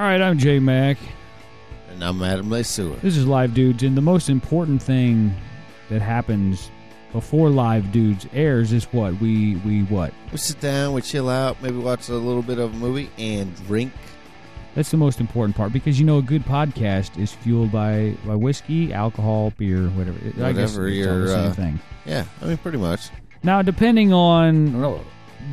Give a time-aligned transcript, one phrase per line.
[0.00, 0.96] All right, I'm Jay Mack.
[1.90, 2.98] And I'm Adam Lesueur.
[3.02, 5.34] This is Live Dudes, and the most important thing
[5.90, 6.70] that happens
[7.12, 10.14] before Live Dudes airs is what we we what?
[10.32, 13.54] We sit down, we chill out, maybe watch a little bit of a movie, and
[13.66, 13.92] drink.
[14.74, 18.36] That's the most important part because you know a good podcast is fueled by by
[18.36, 20.16] whiskey, alcohol, beer, whatever.
[20.42, 21.80] I guess Whatever it's all the same uh, thing.
[22.06, 23.10] Yeah, I mean, pretty much.
[23.42, 24.80] Now, depending on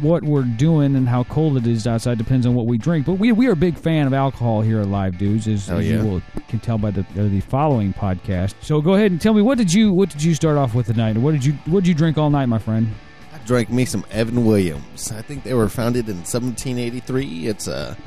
[0.02, 3.06] what we're doing and how cold it is outside, depends on what we drink.
[3.06, 5.86] But we we are a big fan of alcohol here at Live Dudes, as, as
[5.86, 6.02] yeah.
[6.02, 8.56] you will, can tell by the uh, the following podcast.
[8.62, 10.88] So go ahead and tell me what did you what did you start off with
[10.88, 11.18] tonight?
[11.18, 12.94] What did you what did you drink all night, my friend?
[13.34, 15.12] I drank me some Evan Williams.
[15.12, 17.48] I think they were founded in 1783.
[17.48, 17.98] It's a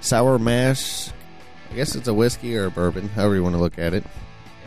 [0.00, 1.10] sour mash.
[1.70, 4.04] I guess it's a whiskey or a bourbon, however you want to look at it.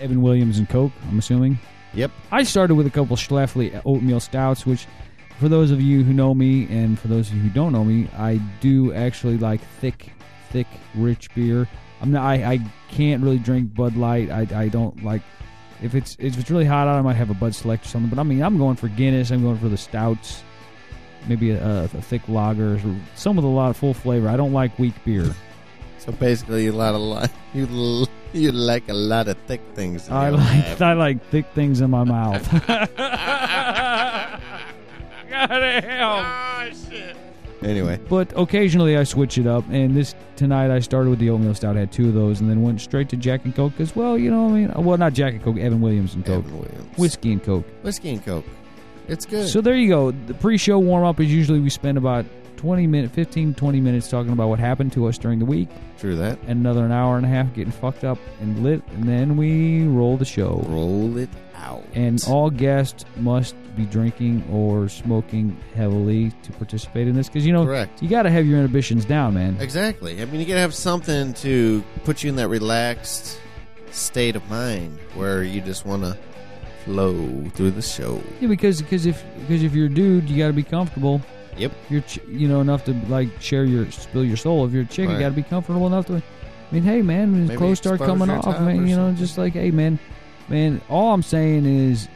[0.02, 0.92] Evan Williams and Coke.
[1.10, 1.60] I'm assuming.
[1.94, 2.12] Yep.
[2.32, 4.86] I started with a couple Schlafly oatmeal stouts, which,
[5.40, 7.84] for those of you who know me, and for those of you who don't know
[7.84, 10.12] me, I do actually like thick,
[10.52, 11.68] thick, rich beer.
[12.02, 12.24] I'm not.
[12.24, 12.60] I, I
[12.90, 14.30] can't really drink Bud Light.
[14.30, 15.22] I, I don't like.
[15.82, 18.10] If it's if it's really hot out, I might have a Bud Select or something.
[18.10, 19.32] But I mean, I'm going for Guinness.
[19.32, 20.44] I'm going for the stouts.
[21.28, 22.80] Maybe a, a thick lager,
[23.16, 24.30] some with a lot of full flavor.
[24.30, 25.34] I don't like weak beer.
[25.98, 30.08] So basically, a lot of li- you l- you like a lot of thick things.
[30.08, 30.82] in I your like life.
[30.84, 32.44] I like thick things in my mouth.
[35.38, 36.66] Ah,
[37.64, 41.56] Anyway, But occasionally I switch it up, and this tonight I started with the oatmeal
[41.56, 41.76] stout.
[41.76, 44.18] Had two of those, and then went straight to Jack and Coke as well.
[44.20, 46.60] You know, what I mean, well, not Jack and Coke, Evan Williams and Coke, Evan
[46.60, 47.66] Williams, whiskey and Coke.
[47.82, 48.46] whiskey and coke.
[49.08, 49.48] It's good.
[49.48, 50.12] So there you go.
[50.12, 52.26] The pre-show warm-up is usually we spend about
[52.58, 56.16] 20 minutes, 15, 20 minutes talking about what happened to us during the week, True
[56.18, 56.38] that.
[56.48, 59.86] and another an hour and a half getting fucked up and lit, and then we
[59.88, 60.64] roll the show.
[60.68, 61.84] Roll it out.
[61.96, 67.54] And all guests must be drinking or smoking heavily to participate in this, because you
[67.54, 68.02] know correct.
[68.02, 69.58] you got to have your inhibitions down, man.
[69.60, 70.22] Exactly.
[70.22, 73.40] I mean, you gotta have something to put you in that relaxed
[73.92, 76.18] state of mind where you just want to
[76.84, 78.22] flow through the show.
[78.40, 81.22] Yeah, because because if because if you're a dude, you got to be comfortable.
[81.58, 81.72] Yep.
[81.72, 84.66] If you're ch- you know enough to like share your spill your soul.
[84.66, 86.16] If you're a chick, you got to be comfortable enough to.
[86.18, 89.16] I mean, hey man, when Maybe clothes start coming off, man, you know, something.
[89.16, 90.00] just like hey man,
[90.48, 90.82] man.
[90.90, 92.08] All I'm saying is,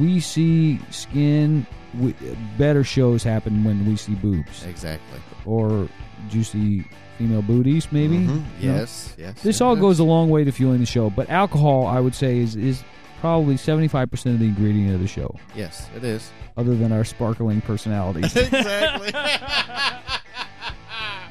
[0.00, 1.66] we see skin.
[1.98, 2.14] We,
[2.58, 5.20] better shows happen when we see boobs Exactly.
[5.46, 5.88] or
[6.28, 6.84] juicy
[7.16, 8.18] female booties, maybe.
[8.18, 8.42] Mhm.
[8.60, 8.76] You know?
[8.76, 9.14] Yes.
[9.18, 9.40] Yes.
[9.42, 9.80] This all does.
[9.82, 12.84] goes a long way to fueling the show, but alcohol, I would say, is is
[13.20, 16.30] probably 75% of the ingredient of the show, Yes, it is.
[16.56, 18.36] other than our sparkling personalities.
[18.36, 19.10] exactly.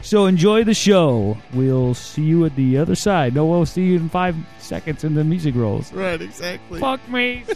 [0.01, 1.37] so enjoy the show.
[1.53, 3.35] We'll see you at the other side.
[3.35, 5.91] No, we'll see you in five seconds and the music rolls.
[5.93, 6.21] right.
[6.21, 6.79] Exactly.
[6.79, 7.43] Fuck me.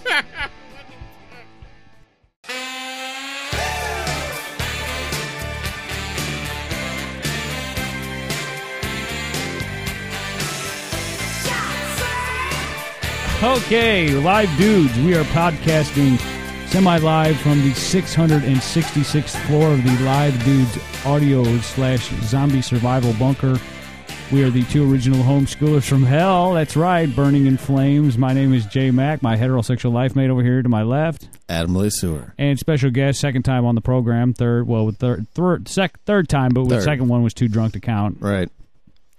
[13.44, 14.96] Okay, live dudes.
[15.00, 16.20] We are podcasting
[16.68, 23.60] semi live from the 666th floor of the Live Dudes audio slash zombie survival bunker.
[24.32, 26.54] We are the two original homeschoolers from hell.
[26.54, 28.16] That's right, burning in flames.
[28.16, 31.28] My name is Jay Mack, my heterosexual life mate over here to my left.
[31.50, 32.36] Adam Lesueur.
[32.38, 36.52] And special guest, second time on the program, third, well, third, third, sec, third time,
[36.54, 38.18] but the second one was too drunk to count.
[38.20, 38.50] Right.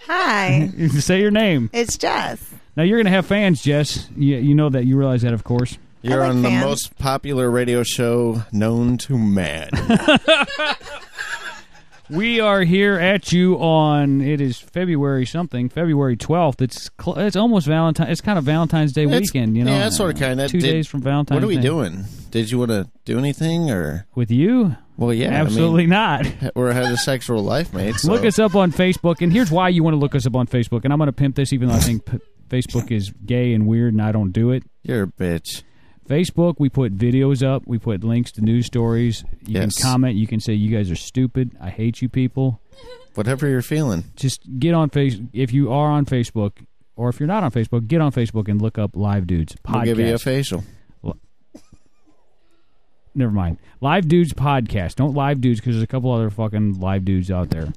[0.02, 1.70] Hi, Say your name.
[1.72, 2.40] it's Jess.
[2.76, 4.08] Now you're going to have fans, Jess.
[4.16, 4.84] You, you know that.
[4.86, 5.78] You realize that, of course.
[6.02, 6.60] You're like on fans.
[6.62, 9.70] the most popular radio show known to man.
[12.10, 16.60] We are here at you on it is February something, February twelfth.
[16.60, 18.10] It's cl- it's almost Valentine.
[18.10, 19.70] It's kind of Valentine's Day It's- weekend, you know.
[19.72, 20.46] yeah, it's sorta kinda.
[20.48, 21.36] two Did- days from Valentine's.
[21.36, 21.62] what are we Day.
[21.62, 22.04] doing?
[22.30, 24.06] Did you want to do anything or?
[24.14, 24.76] with you?
[24.98, 26.20] Well, yeah, Absolutely not.
[26.26, 27.94] I mean, we're a sexual life mate.
[27.98, 28.12] So.
[28.12, 30.46] Look us up on Facebook, and here's why you want to look us up on
[30.46, 30.84] Facebook.
[30.84, 32.18] And I'm going to pimp this, even though I think p-
[32.52, 34.62] Facebook is gay and weird, and I don't do it.
[34.82, 35.62] You're a bitch.
[36.08, 39.24] Facebook, we put videos up, we put links to news stories.
[39.46, 39.76] You Yes.
[39.76, 41.52] can comment, you can say you guys are stupid.
[41.60, 42.60] I hate you people.
[43.14, 44.04] Whatever you're feeling.
[44.16, 46.52] Just get on face if you are on Facebook,
[46.96, 49.74] or if you're not on Facebook, get on Facebook and look up Live Dudes podcast.
[49.74, 50.64] We'll give you a facial.
[53.14, 53.58] Never mind.
[53.82, 54.94] Live Dudes podcast.
[54.96, 57.72] Don't Live Dudes because there's a couple other fucking Live Dudes out there.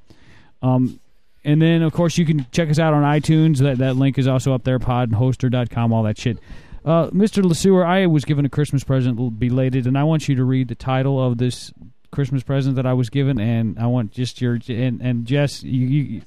[0.62, 1.00] Um,
[1.46, 3.60] and then of course you can check us out on iTunes.
[3.60, 4.80] That that link is also up there.
[4.80, 5.94] Podhoster.com.
[5.94, 6.40] All that shit.
[6.84, 7.44] Uh, Mr.
[7.44, 10.76] Lesueur, I was given a Christmas present belated, and I want you to read the
[10.76, 11.74] title of this
[12.12, 15.88] Christmas present that I was given, and I want just your and and Jess, you,
[15.88, 16.22] you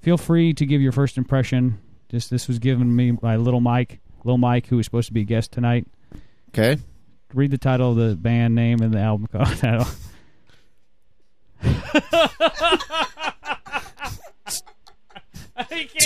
[0.00, 1.78] feel free to give your first impression.
[2.08, 5.22] Just this was given me by Little Mike, Little Mike, who was supposed to be
[5.22, 5.86] a guest tonight.
[6.48, 6.78] Okay.
[7.32, 9.86] Read the title of the band name and the album title.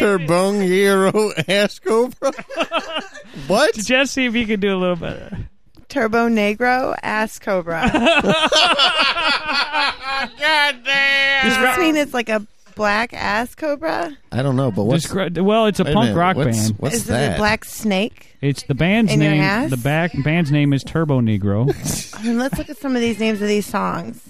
[0.01, 2.33] Turbone Hero Ass Cobra.
[3.47, 3.75] what?
[3.75, 5.39] Just see if you can do a little better.
[5.89, 7.83] Turbonegro Ass Cobra.
[11.45, 12.45] Does this mean it's like a
[12.75, 14.17] black ass cobra?
[14.33, 16.79] I don't know, but what's Descri- well, it's a wait punk minute, rock what's, band.
[16.79, 17.33] What's Is that?
[17.33, 18.37] it a black snake?
[18.41, 19.43] It's the band's In your name.
[19.43, 19.71] ass?
[19.71, 22.15] The back band's name is Turbonegro.
[22.19, 24.21] I mean, let's look at some of these names of these songs.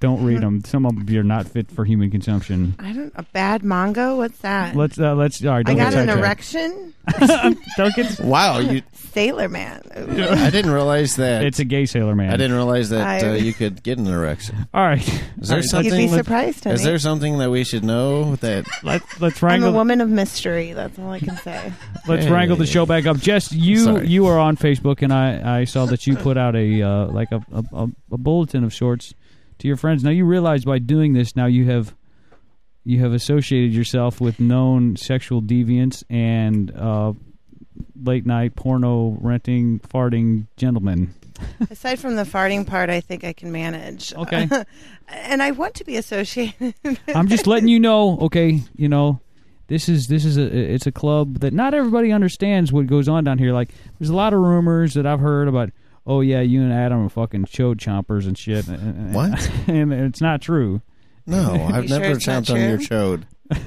[0.00, 0.64] Don't read them.
[0.64, 2.74] Some of them are not fit for human consumption.
[2.78, 3.12] I don't.
[3.16, 4.16] A bad mongo?
[4.16, 4.74] What's that?
[4.74, 5.44] Let's uh, let's.
[5.44, 6.54] All right, I don't got get an sidetracked.
[6.54, 6.90] erection.
[7.76, 8.18] Don't get.
[8.24, 8.80] Wow, you!
[8.94, 9.82] Sailor Man.
[9.98, 10.22] Ooh.
[10.30, 11.44] I didn't realize that.
[11.44, 12.30] It's a gay sailor man.
[12.32, 14.66] I didn't realize that I- uh, you could get an erection.
[14.72, 15.06] All right,
[15.38, 15.92] Is there You'd something?
[15.94, 16.74] be with- surprised, honey.
[16.76, 18.64] is there something that we should know that?
[18.82, 20.72] let's let's I'm a woman of mystery.
[20.72, 21.72] That's all I can say.
[22.08, 22.30] Let's Hey.
[22.32, 23.18] wrangle the show back up.
[23.18, 24.08] Jess, you Sorry.
[24.08, 27.32] you are on Facebook, and I I saw that you put out a uh, like
[27.32, 29.12] a, a a- a bulletin of sorts
[29.58, 30.04] to your friends.
[30.04, 31.94] Now you realize by doing this, now you have
[32.84, 37.14] you have associated yourself with known sexual deviants and uh,
[38.00, 41.14] late night porno renting farting gentlemen.
[41.70, 44.14] Aside from the farting part, I think I can manage.
[44.14, 44.48] Okay.
[45.08, 46.74] and I want to be associated.
[47.08, 49.20] I'm just letting you know, okay, you know,
[49.66, 53.24] this is this is a it's a club that not everybody understands what goes on
[53.24, 53.52] down here.
[53.52, 55.70] Like there's a lot of rumors that I've heard about
[56.06, 58.66] oh yeah, you and Adam are fucking chode chompers and shit.
[58.68, 59.50] and- What?
[59.68, 60.82] And it's not true.
[61.26, 62.86] No, I've You sure never it's chomped on your true?
[63.50, 63.58] chode.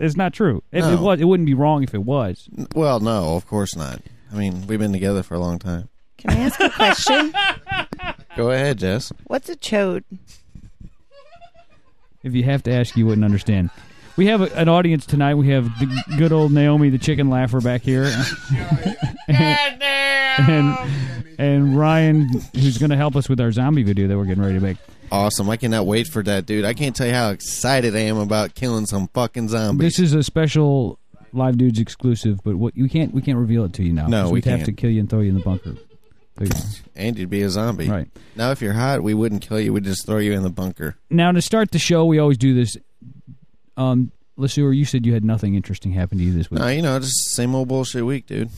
[0.00, 0.62] It's not true.
[0.70, 1.02] If it No.
[1.02, 2.48] was, it wouldn't be wrong if it was.
[2.74, 4.00] Well, no, of course not.
[4.32, 5.88] I mean, we've been together for a long time.
[6.18, 7.34] Can I ask a question?
[8.36, 9.12] Go ahead, Jess.
[9.26, 10.04] What's a chode?
[12.22, 13.70] If you have to ask, you wouldn't understand.
[14.18, 15.36] We have a, an audience tonight.
[15.36, 18.02] We have the good old Naomi, the chicken laugher, back here,
[19.28, 20.76] and
[21.38, 24.54] and Ryan, who's going to help us with our zombie video that we're getting ready
[24.54, 24.76] to make.
[25.12, 25.48] Awesome.
[25.48, 26.64] I cannot wait for that, dude.
[26.64, 29.96] I can't tell you how excited I am about killing some fucking zombies.
[29.96, 30.98] This is a special
[31.32, 34.08] live dudes exclusive, but what you can't we can't reveal it to you now.
[34.08, 34.66] No, we we'd have can't.
[34.66, 35.76] to kill you and throw you in the bunker.
[36.34, 36.82] Please.
[36.96, 37.88] and you'd be a zombie.
[37.88, 39.72] Right Now, if you're hot, we wouldn't kill you.
[39.72, 40.96] We'd just throw you in the bunker.
[41.08, 42.76] now to start the show, we always do this.
[43.78, 46.60] Um, Lesueur, you said you had nothing interesting happen to you this week.
[46.60, 48.50] No, you know, just same old bullshit week, dude.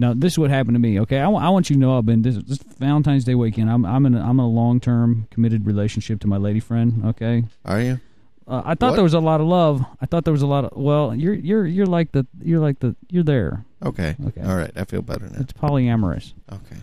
[0.00, 1.00] Now this is what happened to me.
[1.00, 3.68] Okay, I I want you to know I've been this, this Valentine's Day weekend.
[3.70, 7.02] I'm I'm in a, I'm in a long term committed relationship to my lady friend.
[7.06, 8.00] Okay, Are you?
[8.46, 8.94] uh, I thought What?
[8.96, 9.84] there was a lot of love.
[10.00, 12.78] I thought there was a lot of well, you're you're you're like the you're like
[12.78, 13.64] the you're there.
[13.84, 14.14] Okay.
[14.28, 14.42] Okay.
[14.42, 14.70] All right.
[14.76, 15.40] I feel better now.
[15.40, 16.32] It's polyamorous.
[16.52, 16.76] Okay.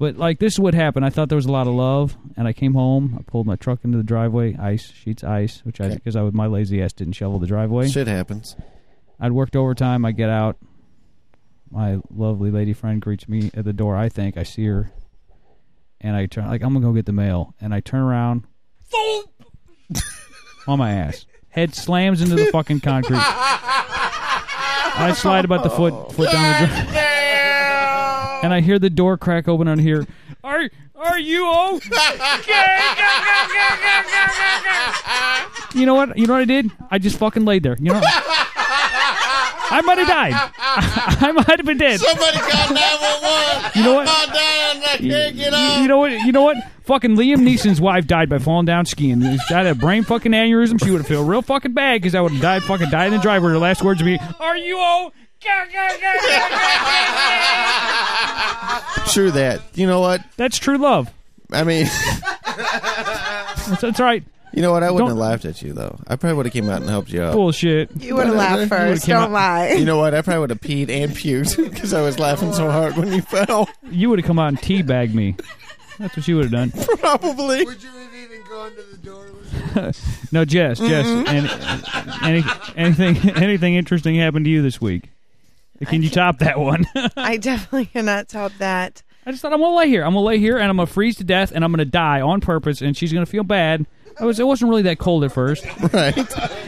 [0.00, 1.04] But like this is what happened.
[1.04, 3.16] I thought there was a lot of love, and I came home.
[3.18, 5.94] I pulled my truck into the driveway, ice sheets, ice, which I Okay.
[5.96, 7.86] because I was my lazy ass didn't shovel the driveway.
[7.88, 8.56] Shit happens.
[9.20, 10.06] I'd worked overtime.
[10.06, 10.56] I get out.
[11.70, 13.94] My lovely lady friend greets me at the door.
[13.94, 14.90] I think I see her,
[16.00, 18.44] and I turn like I'm gonna go get the mail, and I turn around,
[20.66, 21.26] on my ass.
[21.50, 23.20] Head slams into the fucking concrete.
[23.22, 26.94] I slide about the foot foot down the drive,
[28.42, 30.06] and I hear the door crack open on here.
[30.44, 31.90] Are are you okay?
[35.74, 36.18] You know what?
[36.18, 36.70] You know what I did?
[36.90, 37.76] I just fucking laid there.
[37.78, 38.00] You know.
[38.02, 40.32] I might have died.
[40.34, 42.00] I might have been dead.
[42.00, 43.70] Somebody call 911.
[43.76, 44.08] You know what?
[44.10, 44.82] I'm down.
[44.82, 45.80] I can't get You, up.
[45.80, 46.10] you know what?
[46.12, 46.56] You know what?
[46.82, 49.22] Fucking Liam Neeson's wife died by falling down skiing.
[49.22, 50.82] She's got a brain fucking aneurysm.
[50.82, 53.12] She would have felt real fucking bad because I would have died fucking died in
[53.12, 53.48] the driver.
[53.50, 55.12] Her last words would be, "Are you oh?"
[59.12, 59.60] True that.
[59.74, 60.22] You know what?
[60.36, 61.10] That's true love.
[61.52, 64.22] I mean, That's, that's right.
[64.52, 64.82] you know what?
[64.84, 65.98] I wouldn't Don't- have laughed at you though.
[66.06, 67.32] I probably would have came out and helped you out.
[67.34, 67.90] Bullshit.
[68.00, 69.04] You would have laughed first.
[69.06, 69.70] came Don't out- lie.
[69.72, 70.14] You know what?
[70.14, 73.22] I probably would have peed and puked because I was laughing so hard when you
[73.22, 73.68] fell.
[73.90, 75.34] You would have come out and teabagged me.
[75.98, 76.70] That's what you would have done.
[76.98, 77.64] Probably.
[77.64, 79.26] Would you have even gone to the door?
[80.32, 82.24] No, Jess, Jess, Mm-hmm.
[82.24, 82.44] any, any,
[82.76, 85.10] anything, anything interesting happened to you this week?
[85.86, 86.86] Can you top that one?
[87.16, 89.02] I definitely cannot top that.
[89.26, 90.02] I just thought I'm gonna lay here.
[90.02, 92.40] I'm gonna lay here and I'm gonna freeze to death and I'm gonna die on
[92.40, 93.86] purpose and she's gonna feel bad.
[94.18, 95.64] I was it wasn't really that cold at first.
[95.92, 96.16] Right.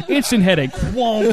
[0.08, 0.72] Instant headache.
[0.72, 1.32] Whoa.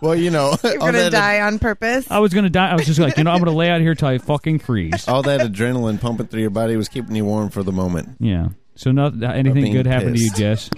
[0.00, 2.08] Well, you know, You're gonna that, die on purpose.
[2.10, 2.70] I was gonna die.
[2.70, 5.08] I was just like, you know, I'm gonna lay out here till I fucking freeze.
[5.08, 8.16] all that adrenaline pumping through your body was keeping you warm for the moment.
[8.20, 8.48] Yeah.
[8.76, 10.30] So not anything being good happened to you.
[10.30, 10.70] Jess?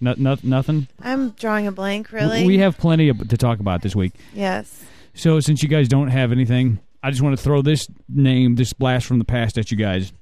[0.00, 0.88] No, no, nothing.
[1.02, 2.12] I'm drawing a blank.
[2.12, 2.46] Really?
[2.46, 4.14] We have plenty of, to talk about this week.
[4.32, 4.84] Yes.
[5.14, 8.72] So since you guys don't have anything, I just want to throw this name, this
[8.72, 10.12] blast from the past at you guys.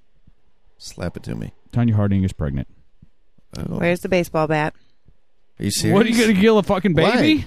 [0.79, 1.53] Slap it to me.
[1.73, 2.69] Tonya Harding is pregnant.
[3.57, 3.79] Oh.
[3.79, 4.75] Where's the baseball bat?
[5.59, 5.95] Are you serious?
[5.95, 7.47] What are you gonna kill a fucking baby?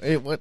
[0.00, 0.06] Why?
[0.06, 0.40] Hey, what?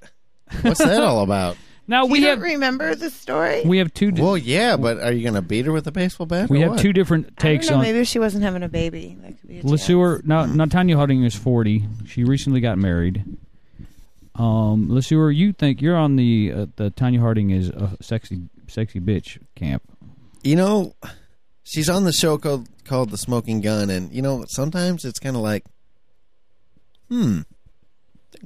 [0.62, 1.58] What's that all about?
[1.88, 3.64] Now we you have don't remember the story?
[3.66, 4.12] we have two.
[4.12, 6.50] di- Well, yeah, but are you going to beat her with a baseball bat?
[6.50, 6.80] we or have what?
[6.80, 7.76] two different I don't takes know.
[7.76, 7.82] on.
[7.82, 10.26] Maybe she wasn't having a baby, that could be a Lesueur, chance.
[10.26, 11.84] now, now Tonya Harding is 40.
[12.08, 13.24] She recently got married.
[14.36, 19.00] Um, Lesueur, you think you're on the uh, the Tonya Harding is a sexy sexy
[19.00, 19.84] bitch camp?
[20.42, 20.96] You know,
[21.64, 25.36] she's on the show called called The Smoking Gun, and you know sometimes it's kind
[25.36, 25.64] of like,
[27.10, 27.46] hmm, think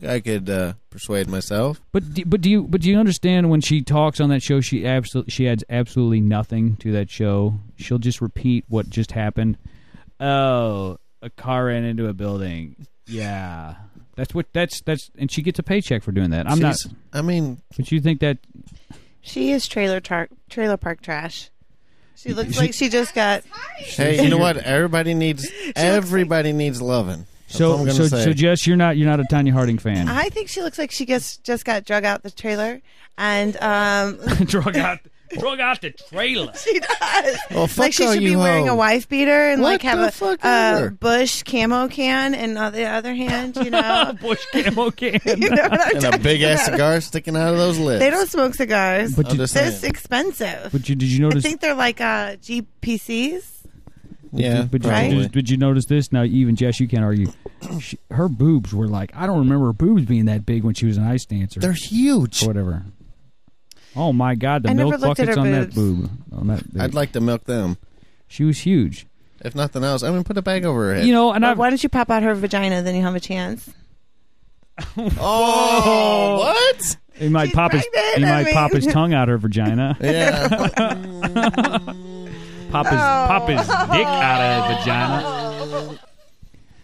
[0.05, 1.81] I could uh, persuade myself.
[1.91, 4.61] But do, but do you but do you understand when she talks on that show
[4.61, 7.55] she absolutely she adds absolutely nothing to that show.
[7.77, 9.57] She'll just repeat what just happened.
[10.19, 12.75] Oh, a car ran into a building.
[13.07, 13.75] Yeah.
[14.15, 16.49] That's what that's that's and she gets a paycheck for doing that.
[16.49, 16.75] I'm not
[17.13, 18.37] I mean, but you think that
[19.21, 21.49] She is trailer tar- trailer park trash.
[22.15, 23.43] She looks She- like she just got.
[23.77, 24.57] hey, you know what?
[24.57, 27.25] Everybody needs everybody needs loving.
[27.47, 28.23] That's all so so say.
[28.25, 30.07] so Jess, you're not you're not a Tonya Harding fan.
[30.09, 32.81] I think she looks like she just just got drug out the trailer,
[33.17, 34.99] and um, drug out
[35.39, 36.53] drug out the trailer.
[36.63, 37.37] she does.
[37.51, 40.13] Well, fuck like she should you be wearing a wife beater and What like have
[40.13, 40.89] the a uh.
[40.89, 45.19] Bush camo can, and on the other hand, you know, Bush camo can.
[45.25, 46.75] you know what I'm and a talking big ass about.
[46.75, 47.99] cigar sticking out of those lips.
[47.99, 49.15] They don't smoke cigars.
[49.15, 49.89] But you, just This saying.
[49.89, 50.69] expensive.
[50.71, 51.35] but you did you notice?
[51.35, 51.43] I notice?
[51.43, 53.56] think they're like uh, GPCs.
[54.31, 55.09] Yeah, but you, Right?
[55.09, 56.11] did, did you notice this?
[56.11, 57.31] Now, even Jess, you can't argue.
[57.79, 60.85] She, her boobs were like I don't remember her boobs being that big when she
[60.85, 62.43] was an ice dancer They're huge.
[62.43, 62.83] or whatever.
[63.95, 66.09] Oh my God, the I milk buckets on that boob.
[66.31, 67.77] On that, I'd like to milk them.
[68.27, 69.07] she was huge.
[69.41, 71.05] If nothing else, I'm gonna put a bag over her head.
[71.05, 72.81] You know, and Well, why don't you pop out her vagina?
[72.81, 73.69] Then you have a chance.
[74.97, 76.97] oh, what?
[77.15, 79.97] he might She's pop his pregnant, he I might pop his tongue out her vagina.
[80.01, 81.93] Yeah.
[82.83, 83.67] pop his pop his
[83.97, 85.99] dick out of his vagina.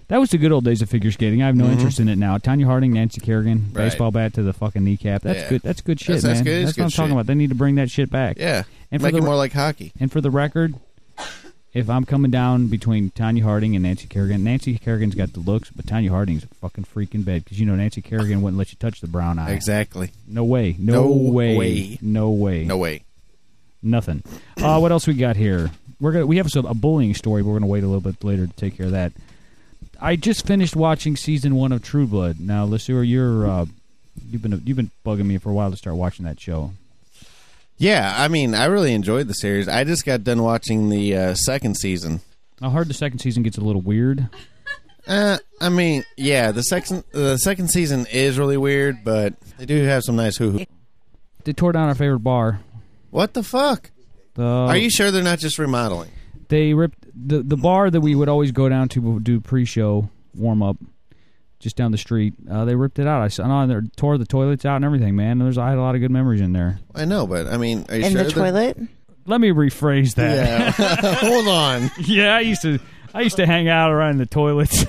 [0.09, 1.41] That was the good old days of figure skating.
[1.41, 2.37] I have no interest in it now.
[2.37, 3.77] Tonya Harding, Nancy Kerrigan, Mm-hmm.
[3.77, 3.85] Right.
[3.85, 5.21] baseball bat to the fucking kneecap.
[5.23, 5.49] That's Yeah.
[5.49, 5.61] good.
[5.63, 6.43] That's good shit, That's- that's man.
[6.43, 6.51] good.
[6.61, 7.11] It's That's what I'm talking shit.
[7.13, 7.25] about.
[7.27, 8.37] They need to bring that shit back.
[8.37, 8.63] yeah.
[8.91, 9.91] And for Make the it more like hockey.
[9.99, 10.75] and for the record,
[11.73, 15.71] if I'm coming down between Tonya Harding and Nancy Kerrigan, Nancy Kerrigan's got the looks,
[15.71, 18.71] but Tonya Harding's a fucking freak in bed because you know Nancy Kerrigan wouldn't let
[18.71, 19.51] you touch the brown eye.
[19.51, 20.11] Exactly.
[20.27, 20.75] No way.
[20.77, 21.57] No, No way.
[21.57, 21.97] way.
[22.01, 22.65] No way.
[22.65, 23.03] No way.
[23.83, 24.23] Nothing.
[24.57, 25.69] Uh, what else we got here?
[25.99, 27.43] We're gonna we have some, a bullying story.
[27.43, 29.11] But we're gonna wait a little bit later to take care of that.
[29.99, 32.39] I just finished watching season one of True Blood.
[32.39, 33.65] Now, Lesueur, you're uh,
[34.29, 36.71] you've been you've been bugging me for a while to start watching that show.
[37.77, 39.67] Yeah, I mean, I really enjoyed the series.
[39.67, 42.21] I just got done watching the uh, second season.
[42.61, 44.29] I heard the second season gets a little weird.
[45.05, 49.83] Uh, I mean, yeah, the second the second season is really weird, but they do
[49.83, 50.65] have some nice hoo hoo.
[51.43, 52.61] They tore down our favorite bar.
[53.13, 53.91] What the fuck?
[54.33, 56.09] The, Are you sure they're not just remodeling?
[56.47, 60.63] They ripped the the bar that we would always go down to do pre-show warm
[60.63, 60.77] up,
[61.59, 62.33] just down the street.
[62.49, 63.21] Uh, they ripped it out.
[63.21, 65.15] I saw they tore the toilets out and everything.
[65.15, 66.79] Man, there's I had a lot of good memories in there.
[66.95, 68.77] I know, but I mean, are you In sure the toilet?
[69.27, 70.79] Let me rephrase that.
[70.79, 71.15] Yeah.
[71.19, 71.91] Hold on.
[71.99, 72.79] Yeah, I used to
[73.13, 74.85] I used to hang out around the toilets.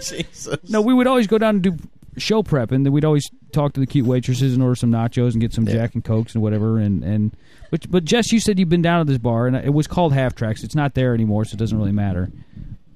[0.08, 0.56] Jesus.
[0.70, 1.76] no, we would always go down and do
[2.18, 5.32] show prep, and then we'd always talk to the cute waitresses and order some nachos
[5.32, 5.74] and get some Yeah.
[5.74, 6.78] Jack and Cokes and whatever.
[6.78, 7.36] And and
[7.70, 10.12] but but Jess, you said you've been down at this bar, and it was called
[10.12, 10.62] Half Tracks.
[10.62, 12.30] It's not there anymore, so it doesn't really matter.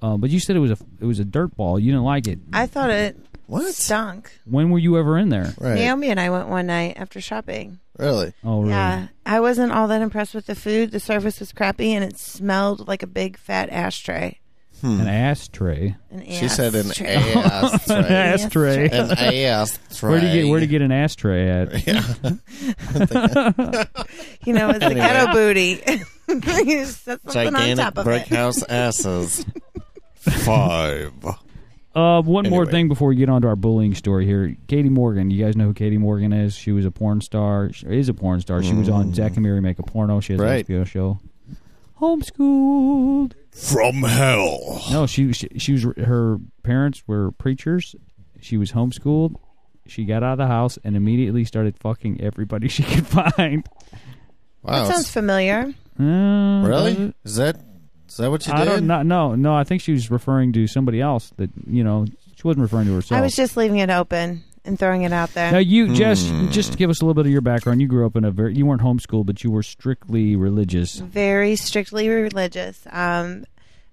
[0.03, 1.79] Uh, but you said it was a it was a dirt ball.
[1.79, 2.39] You didn't like it.
[2.53, 3.75] I thought it What?
[3.75, 4.31] stunk.
[4.45, 5.55] When were you ever in there?
[5.59, 5.75] Right.
[5.77, 7.79] Naomi and I went one night after shopping.
[7.99, 8.35] Really?
[8.45, 8.73] Oh, really?
[8.73, 10.91] Yeah, I wasn't all that impressed with the food.
[10.91, 14.39] The service was crappy, and it smelled like a big fat ashtray.
[14.83, 15.97] An ashtray.
[16.11, 17.15] An She said an ashtray.
[17.15, 18.89] ass An ashtray.
[18.91, 20.11] An ass tray.
[20.11, 21.73] Where do you get where would you get an ashtray at?
[24.45, 25.01] You know, it's the Anyway.
[25.01, 25.81] ghetto booty.
[26.29, 26.41] you
[26.85, 28.29] just set something on Gigantic top brick it.
[28.29, 29.45] house asses.
[30.21, 31.13] Five.
[31.95, 34.55] Uh, one more thing before we get on to our bullying story here.
[34.69, 36.55] Katie Morgan, you guys know who Katie Morgan is?
[36.55, 37.73] She was a porn star.
[37.73, 38.63] She is a porn star.
[38.63, 40.21] She was on Zack and Miri Make a Porno.
[40.21, 40.69] She has Right.
[40.69, 41.19] an HBO show.
[42.01, 43.33] Homeschooled.
[43.57, 44.85] From hell.
[44.91, 47.97] No, she, she she was her parents were preachers.
[48.41, 49.37] She was homeschooled.
[49.87, 53.67] She got out of the house and immediately started fucking everybody she could find.
[54.63, 54.85] Wow.
[54.85, 55.73] That sounds familiar.
[55.99, 57.15] Uh, really?
[57.25, 57.57] Is that
[58.09, 58.67] is that what you I did?
[58.67, 59.03] don't know.
[59.03, 59.55] No, no.
[59.55, 61.33] I think she was referring to somebody else.
[61.37, 63.19] That you know, she wasn't referring to herself.
[63.19, 65.51] I was just leaving it open and throwing it out there.
[65.53, 66.49] Now you just Hmm.
[66.51, 67.81] just to give us a little bit of your background.
[67.81, 70.97] You grew up in a very you weren't homeschooled, but you were strictly religious.
[70.97, 72.81] Very strictly religious.
[72.91, 73.45] Um,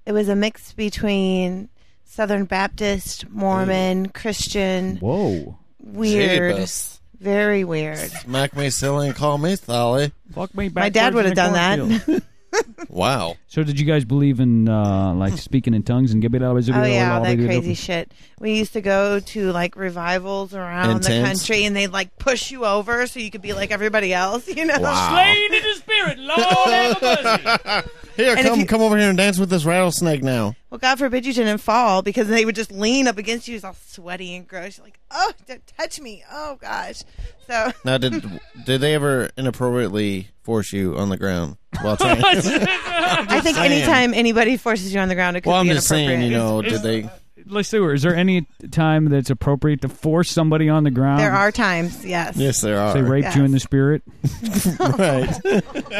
[0.05, 1.69] it was a mix between
[2.05, 5.57] Southern Baptist, Mormon, Christian, Whoa!
[5.79, 6.99] weird, Jeebus.
[7.19, 7.97] very weird.
[8.11, 10.11] Smack me silly and call me Sally.
[10.33, 10.69] Fuck me.
[10.69, 10.81] Back.
[10.83, 12.23] My dad would have done that.
[12.53, 12.89] cornfield.
[12.89, 13.35] Wow.
[13.47, 16.55] So did you guys believe in uh, like speaking in tongues and get it out
[16.57, 18.11] of Oh yeah, all that crazy shit.
[18.39, 21.39] We used to go to like revivals around the Intense.
[21.47, 24.47] country, and they'd like push you over so you could be like everybody else.
[24.53, 25.09] You know, Wow.
[25.13, 27.89] Slain in the spirit, Lord have mercy.
[28.15, 30.55] Here, And come you- come over here and dance with this rattlesnake now.
[30.69, 33.75] well, God forbid you didn't fall because they would just lean up against you, all
[33.87, 34.77] sweaty and gross.
[34.77, 36.23] You're like, oh, don't touch me.
[36.31, 37.01] Oh gosh.
[37.47, 38.23] So Now, did
[38.65, 42.21] did they ever inappropriately force you on the ground while trying?
[42.25, 43.71] I think saying.
[43.71, 46.27] anytime anybody forces you on the ground, it could well, I'm be just saying, you
[46.37, 46.71] inappropriate.
[46.73, 47.09] know, did they?
[47.45, 47.77] Let's see.
[47.77, 51.19] Is there any time that's appropriate to force somebody on the ground?
[51.19, 52.37] There are times, yes.
[52.37, 52.93] Yes, there are.
[52.93, 54.01] They raped you in the spirit.
[54.79, 55.33] right.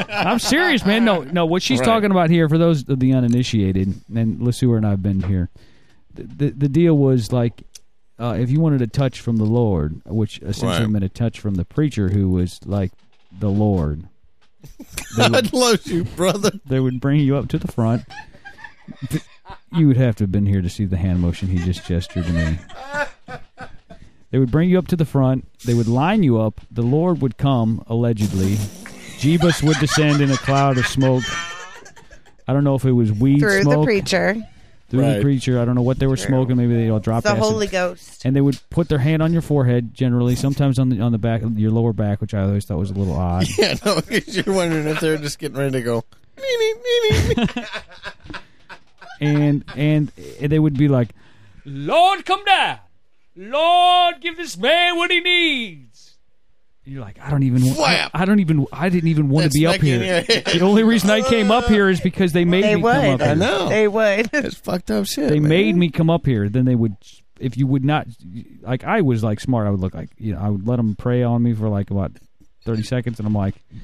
[0.09, 1.05] I'm serious, man.
[1.05, 1.45] No, no.
[1.45, 1.85] What she's Right.
[1.85, 5.49] talking about here, for those of the uninitiated, and Lesueur and I've been here.
[6.13, 7.63] The, the the deal was like,
[8.19, 10.89] uh, if you wanted a touch from the Lord, which essentially Right.
[10.89, 12.91] meant a touch from the preacher, who was like
[13.37, 14.03] the Lord,
[15.17, 16.51] they would, God loves you, brother.
[16.67, 18.03] they would bring you up to the front.
[19.75, 22.25] You would have to have been here to see the hand motion he just gestured
[22.25, 22.57] to me.
[24.31, 25.47] They would bring you up to the front.
[25.65, 26.61] They would line you up.
[26.71, 28.55] The Lord would come, allegedly.
[29.19, 31.23] Jebus would descend in a cloud of smoke.
[32.47, 34.35] I don't know if it was weed Through smoke the preacher,
[34.89, 35.15] through Right.
[35.17, 35.59] the preacher.
[35.59, 36.25] I don't know what they were True.
[36.27, 36.57] smoking.
[36.57, 37.43] Maybe they all dropped the acid.
[37.43, 38.25] Holy Ghost.
[38.25, 40.35] and they would put their hand on your forehead, generally.
[40.35, 42.91] Sometimes on the on the back, of your lower back, which I always thought was
[42.91, 43.47] a little odd.
[43.57, 46.03] Yeah, no, 'cause you're wondering if they're just getting ready to go.
[49.23, 50.11] and and
[50.51, 51.09] they would be like,
[51.65, 52.79] "Lord, come down,
[53.35, 56.15] Lord, give this man what he needs."
[56.85, 59.55] And you're like, I don't even, I, I don't even, I didn't even want That's
[59.55, 60.21] to be up here.
[60.23, 63.05] The only reason I came up here is because they made They me come would.
[63.05, 63.35] up I here.
[63.35, 63.69] know.
[63.69, 64.29] They would.
[64.33, 65.29] It's fucked up shit.
[65.29, 65.47] They man.
[65.47, 66.49] made me come up here.
[66.49, 66.97] Then they would,
[67.39, 68.07] if you would not,
[68.63, 69.65] like I was like smart.
[69.65, 71.89] I would look like, you know, I would let them pray on me for like
[71.89, 72.11] about
[72.65, 73.77] thirty seconds, and I'm like, I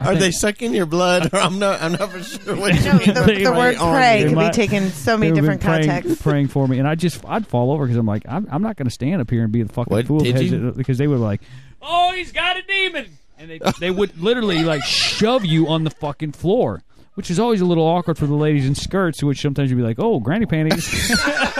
[0.00, 1.32] Are they sucking your blood?
[1.32, 1.80] Or I'm not.
[1.82, 2.56] I'm not for sure.
[2.56, 4.24] What you No, mean the, the word pray you.
[4.28, 6.22] They could be taken so many different be praying, contexts.
[6.22, 8.76] praying for me, and I just I'd fall over because I'm like I'm, I'm not
[8.76, 10.68] going to stand up here and be the fucking What, fool did you?
[10.68, 11.40] it- because they were like,
[11.80, 15.90] oh, he's got a demon, and they they would literally like shove you on the
[15.90, 16.82] fucking floor.
[17.14, 19.82] Which is always a little awkward for the ladies in skirts, which sometimes you'd be
[19.84, 21.12] like, "Oh, granny panties."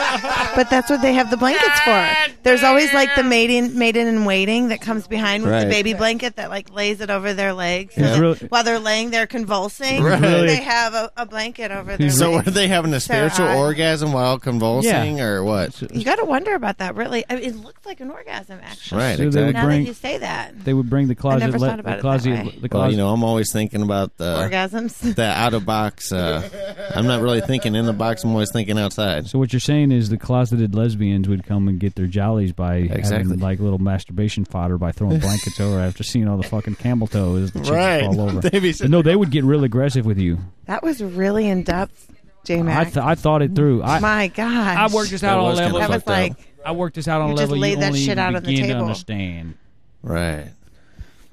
[0.54, 2.08] But that's what they have the blankets for.
[2.44, 5.64] There's always like the maiden maiden in waiting that comes behind with Right.
[5.64, 7.94] the baby blanket that like lays it over their legs.
[7.96, 10.20] So He's that really- while they're laying there convulsing, Right.
[10.20, 13.56] they have a, a blanket over their So are they having a spiritual high.
[13.56, 15.80] orgasm while convulsing, or what?
[15.92, 16.94] You got to wonder about that.
[16.94, 18.98] Really, I mean, it looks like an orgasm actually.
[18.98, 19.52] Right, So they would exactly.
[19.54, 21.98] Now bring- that you say that, they would bring the closet, never thought about the
[21.98, 22.50] it closet, that way.
[22.52, 22.90] the Well, closet.
[22.92, 25.16] you know, I'm always thinking about the orgasms.
[25.16, 26.10] the out of box.
[26.12, 26.48] Uh,
[26.94, 28.24] I'm not really thinking in the box.
[28.24, 29.26] I'm always thinking outside.
[29.28, 32.76] So what you're saying is the closeted lesbians would come and get their jollies by
[32.76, 33.16] Exactly.
[33.28, 37.06] having like little masturbation fodder by throwing blankets over after seeing all the fucking camel
[37.06, 38.04] toes the Right.
[38.04, 38.40] fall over.
[38.48, 40.38] They'd But no, they would get real aggressive with you.
[40.66, 42.10] that was really in depth,
[42.44, 42.86] J I Mac.
[42.92, 43.82] th- I thought it through.
[43.82, 44.46] I My God,
[44.78, 45.80] I worked this out That on a was kinda level.
[45.80, 46.38] That was fucked up.
[46.38, 48.34] like I worked this out on You a just laid you that only shit out
[48.34, 48.80] on the table.
[48.82, 49.54] understand.
[50.02, 50.46] right.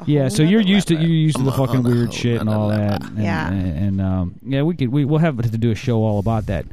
[0.02, 2.70] A Yeah, so you're used to you're used to the fucking weird shit and all
[2.70, 3.04] that.
[3.04, 3.50] And, Yeah.
[3.52, 6.48] and, and, um, yeah, we could we we'll have to do a show all about
[6.48, 6.66] that.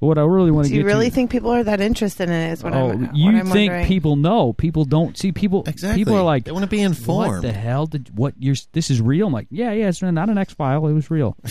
[0.00, 1.80] But what I really want to Do get you really to, think people are that
[1.80, 2.52] interested in it?
[2.52, 3.06] Is what oh, I'm.
[3.06, 3.86] what you I'm think wondering.
[3.86, 4.52] people know?
[4.52, 5.62] People don't see people.
[5.66, 6.00] Exactly.
[6.00, 7.42] People are like, they want to be What informed.
[7.44, 8.56] the hell did what you're?
[8.72, 9.28] This is real.
[9.28, 10.86] I'm like, yeah, yeah, it's not an X file.
[10.88, 11.36] It was real.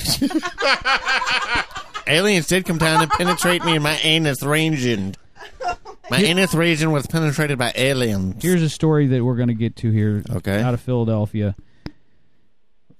[2.06, 5.16] Aliens did come down and penetrate me in my anus region.
[6.10, 8.44] My anus region was penetrated by aliens.
[8.44, 10.24] Here's a story that we're going to get to here.
[10.30, 10.62] Okay.
[10.62, 11.56] Out of Philadelphia.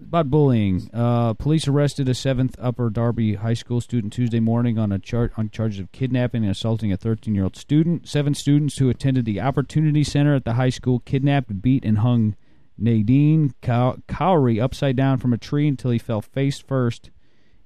[0.02, 0.90] About bullying.
[0.94, 5.32] Uh, police arrested a seventh Upper Darby High School student Tuesday morning on a char-
[5.38, 8.08] on charges of kidnapping and assaulting a 13 year old student.
[8.08, 12.36] Seven students who attended the Opportunity Center at the high school kidnapped, beat, and hung
[12.78, 17.10] Nadine Cow- Cowrie upside down from a tree until he fell face first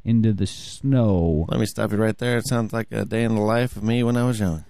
[0.04, 1.46] into the snow.
[1.50, 2.38] Let me stop you right there.
[2.38, 4.64] It sounds like a day in the life of me when I was young.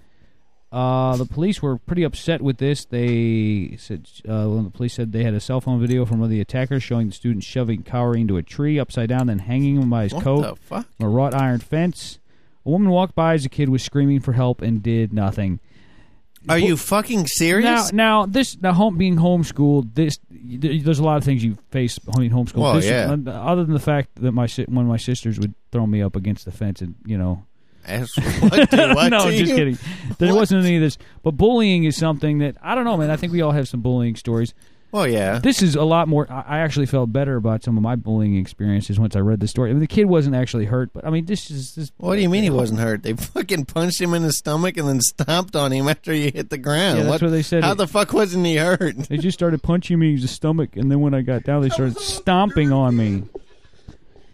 [0.70, 2.84] Uh, the police were pretty upset with this.
[2.84, 6.26] They said, uh, when the police said they had a cell phone video from one
[6.26, 9.80] of the attackers showing the student shoving Cowrie into a tree upside down, then hanging
[9.80, 10.86] him by his What coat the fuck?
[11.00, 12.18] on a wrought iron fence.
[12.66, 15.60] A woman walked by as the kid was screaming for help and did nothing.
[16.50, 17.92] Are you fucking serious?
[17.92, 19.94] now this now home being homeschooled.
[19.94, 22.58] This there's a lot of things you face being homeschooled.
[22.62, 23.10] Well, This- yeah.
[23.32, 26.44] Other than the fact that my one of my sisters would throw me up against
[26.44, 27.44] the fence and you know
[27.88, 29.78] Ask what to what no, just kidding.
[30.18, 30.40] There What?
[30.40, 30.98] wasn't any of this.
[31.22, 33.10] But bullying is something that I don't know, man.
[33.10, 34.54] I think we all have some bullying stories.
[34.90, 35.38] Well, yeah.
[35.38, 36.26] This is a lot more.
[36.32, 39.68] I actually felt better about some of my bullying experiences once I read the story.
[39.68, 41.92] I mean, the kid wasn't actually hurt, but I mean, this is this.
[41.98, 43.02] What do you mean he wasn't hurt?
[43.02, 46.48] They fucking punched him in the stomach and then stomped on him after he hit
[46.48, 46.98] the ground.
[47.00, 47.64] Yeah, that's what they said.
[47.64, 48.96] How the fuck wasn't he hurt?
[48.96, 51.68] They just started punching me in the stomach, and then when I got down, they
[51.68, 53.24] started stomping on me.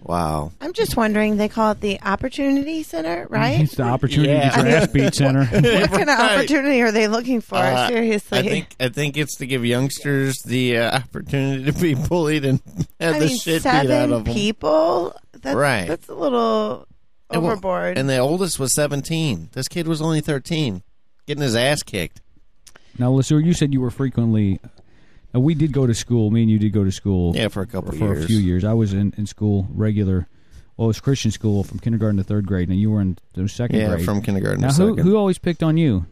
[0.05, 0.53] Wow.
[0.61, 1.39] I'm just wondering.
[1.39, 3.61] They call it the Opportunity Center, right?
[3.61, 4.61] It's the Opportunity Yeah.
[4.63, 5.45] Grass Beat Center.
[5.47, 5.51] what
[5.91, 6.39] kind of Right.
[6.39, 7.57] opportunity are they looking for?
[7.57, 8.39] Uh, Seriously.
[8.39, 12.61] I think I think it's to give youngsters the uh, opportunity to be bullied and
[13.01, 14.35] have I the mean, shit beat out seven of them.
[14.35, 15.15] people.
[15.41, 15.89] That's, Right.
[15.89, 16.87] That's a little
[17.31, 17.97] And well- overboard.
[17.97, 19.49] And the oldest was 17.
[19.53, 20.83] This kid was only 13,
[21.27, 22.21] getting his ass kicked.
[22.99, 24.61] now, Lesueur, you said you were frequently.
[25.35, 26.31] Now, we did go to school.
[26.31, 27.35] Me and you did go to school.
[27.35, 28.25] Yeah, for a couple for years.
[28.25, 28.63] a few years.
[28.65, 30.29] I was in, in school regular.
[30.77, 33.49] Well, it was Christian school from kindergarten to third grade, and you were in the
[33.49, 34.05] second Yeah, grade.
[34.05, 35.07] from kindergarten now, to who second.
[35.07, 36.07] who always picked on you?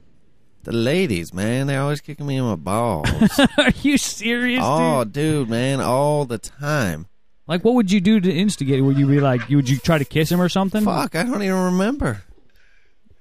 [0.65, 3.09] The ladies, man, they're always kicking me in my balls.
[3.59, 5.13] Are you serious, oh, dude?
[5.13, 7.07] dude, man, all the time.
[7.49, 8.85] Like, what would you do to instigate?
[8.85, 10.85] Would you be like, you would you try to kiss him or something?
[10.85, 12.23] Fuck, I don't even remember.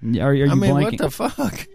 [0.03, 0.83] Are, are you I mean, blanking?
[0.83, 1.67] what the fuck?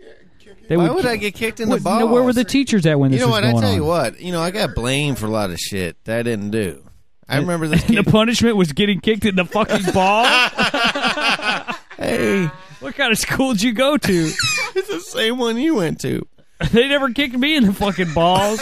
[0.69, 2.01] They Why would- would I get kicked in What- the balls?
[2.01, 3.45] no, where were the teachers at when this You know was what?
[3.45, 3.77] I going tell on?
[3.77, 4.21] you what.
[4.21, 6.83] You know, I got blamed for a lot of shit that I didn't do.
[7.29, 10.25] I remember this the punishment was getting kicked in the fucking ball.
[11.99, 12.47] hey,
[12.81, 14.13] what kind of school did you go to?
[14.75, 16.27] it's the same one you went to.
[16.73, 18.61] They never kicked me in the fucking balls.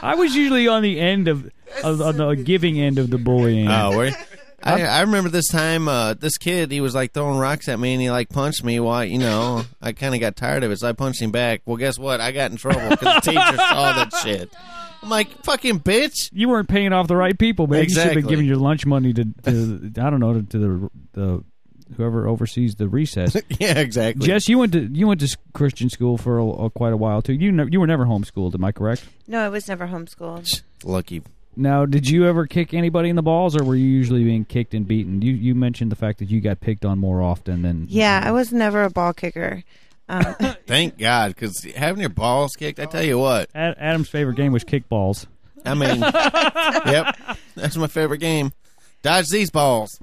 [0.00, 1.50] I was usually on the end of,
[1.82, 3.68] of on the giving end of the bullying.
[3.68, 4.12] Oh, where?
[4.64, 7.92] I, I remember this time, uh, this kid, he was like throwing rocks at me
[7.92, 10.78] and he like punched me while, you know, I kind of got tired of it,
[10.78, 11.60] so I punched him back.
[11.66, 12.20] Well, guess what?
[12.20, 14.50] I got in trouble because the teacher saw that shit.
[15.02, 16.30] I'm like, fucking bitch.
[16.32, 17.82] You weren't paying off the right people, man.
[17.82, 18.22] You should have Exactly.
[18.22, 21.44] been giving your lunch money to, to I don't know, to, to the the
[21.98, 23.36] whoever oversees the recess.
[23.60, 24.26] yeah, exactly.
[24.26, 26.96] Jess, you went to you went to s- Christian school for a, a- quite a
[26.96, 27.34] while too.
[27.34, 29.04] You ne- you were never homeschooled, am I correct?
[29.26, 30.62] no, I was never homeschooled.
[30.84, 31.22] Lucky.
[31.56, 34.74] Now, did you ever kick anybody in the balls, or were you usually being kicked
[34.74, 35.22] and beaten?
[35.22, 38.32] You you mentioned the fact that you got picked on more often than Yeah, I
[38.32, 39.62] was never a ball kicker.
[40.08, 40.34] Um,
[40.66, 43.48] Thank God, because having your balls kicked, I tell you what.
[43.54, 45.26] Ad- Adam's favorite game was kickballs.
[45.64, 46.00] I mean,
[46.92, 47.16] yep,
[47.54, 48.52] that's my favorite game.
[49.02, 49.98] Dodge these balls.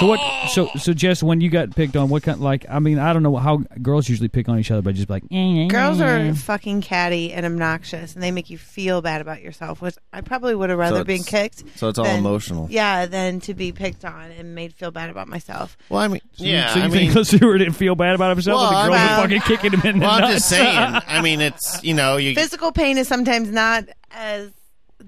[0.00, 0.48] So what?
[0.50, 2.40] So so Jess, when you got picked on, what kind?
[2.40, 5.08] Like, I mean, I don't know how girls usually pick on each other, but just
[5.10, 6.32] like eh, eh, girls are eh.
[6.32, 9.80] fucking catty and obnoxious, and they make you feel bad about yourself.
[9.80, 11.62] Which I probably would have rather it's- been kicked.
[11.76, 12.66] So it's all than- emotional.
[12.70, 15.76] Yeah, than to be picked on and made feel bad about myself.
[15.88, 18.60] Well, I mean, yeah, So you I think mean, Stewart didn't feel bad about himself?
[18.60, 20.34] Well, and the I girls mean- were fucking kicking him in the well, I'm nuts?
[20.34, 21.00] just saying.
[21.06, 24.50] I mean, it's you know, you Physical pain is sometimes not as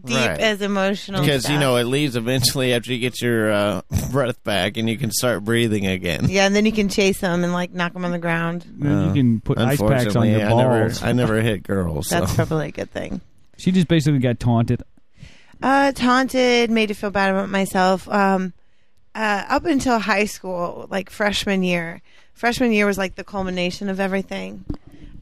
[0.04, 0.40] deep Right.
[0.40, 1.20] as emotional.
[1.20, 3.80] because you know it leaves eventually after you get your uh,
[4.12, 6.26] breath back and you can start breathing again.
[6.28, 8.64] Yeah, and then you can chase them and like knock them on the ground.
[8.68, 11.02] Then you can put ice packs on Unfortunately, your I never, balls.
[11.02, 12.08] I never hit girls.
[12.08, 12.36] That's so.
[12.36, 13.20] probably a good thing.
[13.56, 14.82] She just basically got taunted.
[15.62, 18.06] Uh, taunted, made to feel bad about myself.
[18.08, 18.52] Um,
[19.14, 22.02] uh, up until high school, like freshman year.
[22.34, 24.66] Freshman year was like the culmination of everything.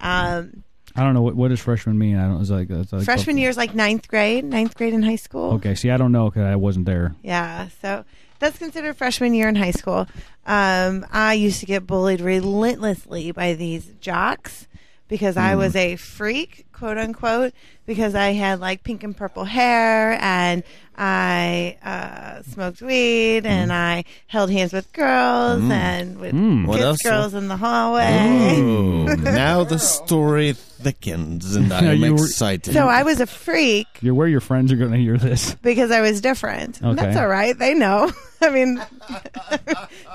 [0.01, 0.64] Um,
[0.97, 2.17] I don't know what what does freshman mean.
[2.17, 2.41] I don't.
[2.41, 5.55] It's like, it's like freshman year is like ninth grade, ninth grade in high school.
[5.55, 7.15] Okay, see, I don't know because I wasn't there.
[7.23, 8.05] Yeah, so
[8.39, 10.07] that's considered freshman year in high school.
[10.47, 14.69] Um, I used to get bullied relentlessly by these jocks
[15.09, 17.53] because I was a freak, quote unquote,
[17.87, 20.63] because I had like pink and purple hair and
[20.97, 26.73] I uh, smoked weed and I held hands with girls and with Mm.
[26.73, 27.03] Kiss else?
[27.03, 28.57] girls in the hallway.
[28.61, 32.73] Ooh, now the story thickens, and I'm you were- excited.
[32.75, 35.55] So I was a freak You're where your friends are going to hear this.
[35.57, 36.81] because I was different.
[36.83, 36.95] Okay.
[36.95, 37.59] That's all right.
[37.59, 38.11] They know.
[38.41, 38.81] I mean,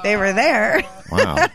[0.03, 0.81] they were there.
[1.11, 1.47] wow.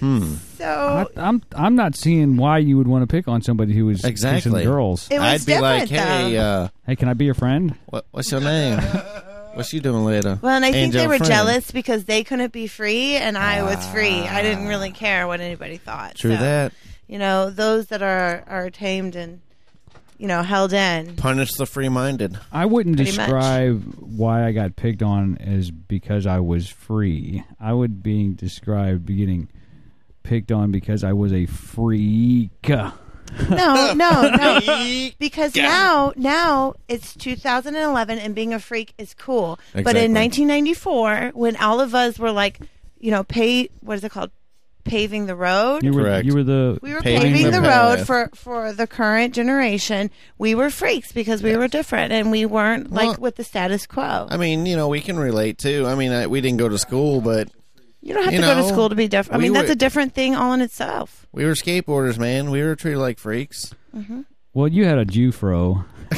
[0.00, 3.86] So I, I'm I'm not seeing why you would want to pick on somebody who
[3.86, 4.50] was Exactly.
[4.52, 5.08] kissing girls.
[5.10, 7.74] It was I'd be like, hey, uh, hey, can I be your friend?
[7.86, 8.78] what, what's your name?
[9.54, 10.38] What's you doing later?
[10.40, 11.32] Well, and I think Angel they were friend.
[11.32, 14.20] jealous because they couldn't be free and I was free.
[14.20, 16.14] I didn't really care what anybody thought.
[16.14, 16.72] True So, that.
[17.08, 19.40] You know, those that are are tamed and
[20.18, 21.16] you know held in.
[21.16, 22.38] Punish the free-minded.
[22.52, 23.26] I wouldn't Pretty much.
[23.26, 27.42] describe why I got picked on as because I was free.
[27.58, 29.48] I would being described getting
[30.28, 32.50] picked on because I was a freak.
[32.68, 32.92] No,
[33.50, 35.10] no, no.
[35.18, 39.58] Because now, now it's 2011, and being a freak is cool.
[39.72, 40.04] But Exactly.
[40.04, 42.58] in 1994, when all of us were like,
[42.98, 44.30] you know, pay what is it called,
[44.84, 45.82] paving the road.
[45.82, 46.24] You were Correct.
[46.26, 48.06] you were the we were Paving paving, the the, road path.
[48.06, 50.10] for for the current generation.
[50.38, 53.86] We were freaks because we were different, and we weren't Well- like with the status
[53.86, 54.26] quo.
[54.30, 55.86] I mean, you know, we can relate too.
[55.86, 57.48] I mean, I, we didn't go to school, but
[58.00, 59.34] you don't have you to go to school to be different.
[59.34, 61.26] I we mean, that's were- a different thing all in itself.
[61.32, 62.50] we were skateboarders, man.
[62.50, 63.74] We were treated like freaks.
[64.54, 64.68] well.
[64.68, 65.84] You had a Jew fro.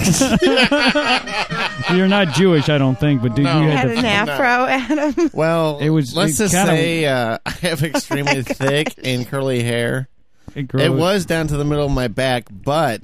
[1.93, 3.61] You're not Jewish, I don't think, but dude, No.
[3.62, 5.31] you Had had an the, afro, Adam.
[5.35, 9.62] Well, It was- Let's it just kinda- say uh, I have extremely thick and curly
[9.62, 10.09] hair.
[10.55, 10.85] it, grows.
[10.85, 13.03] It was down to the middle of my back, but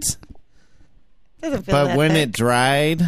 [1.42, 2.28] Doesn't feel but when thick.
[2.28, 3.02] it dried,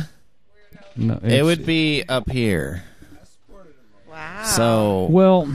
[0.97, 2.83] No, It would be up here.
[4.19, 4.43] Wow.
[4.45, 5.49] So Well,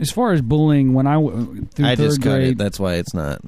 [0.00, 2.58] as far as bullying, when I w- through I third just cut grade, it.
[2.58, 3.40] That's why it's not.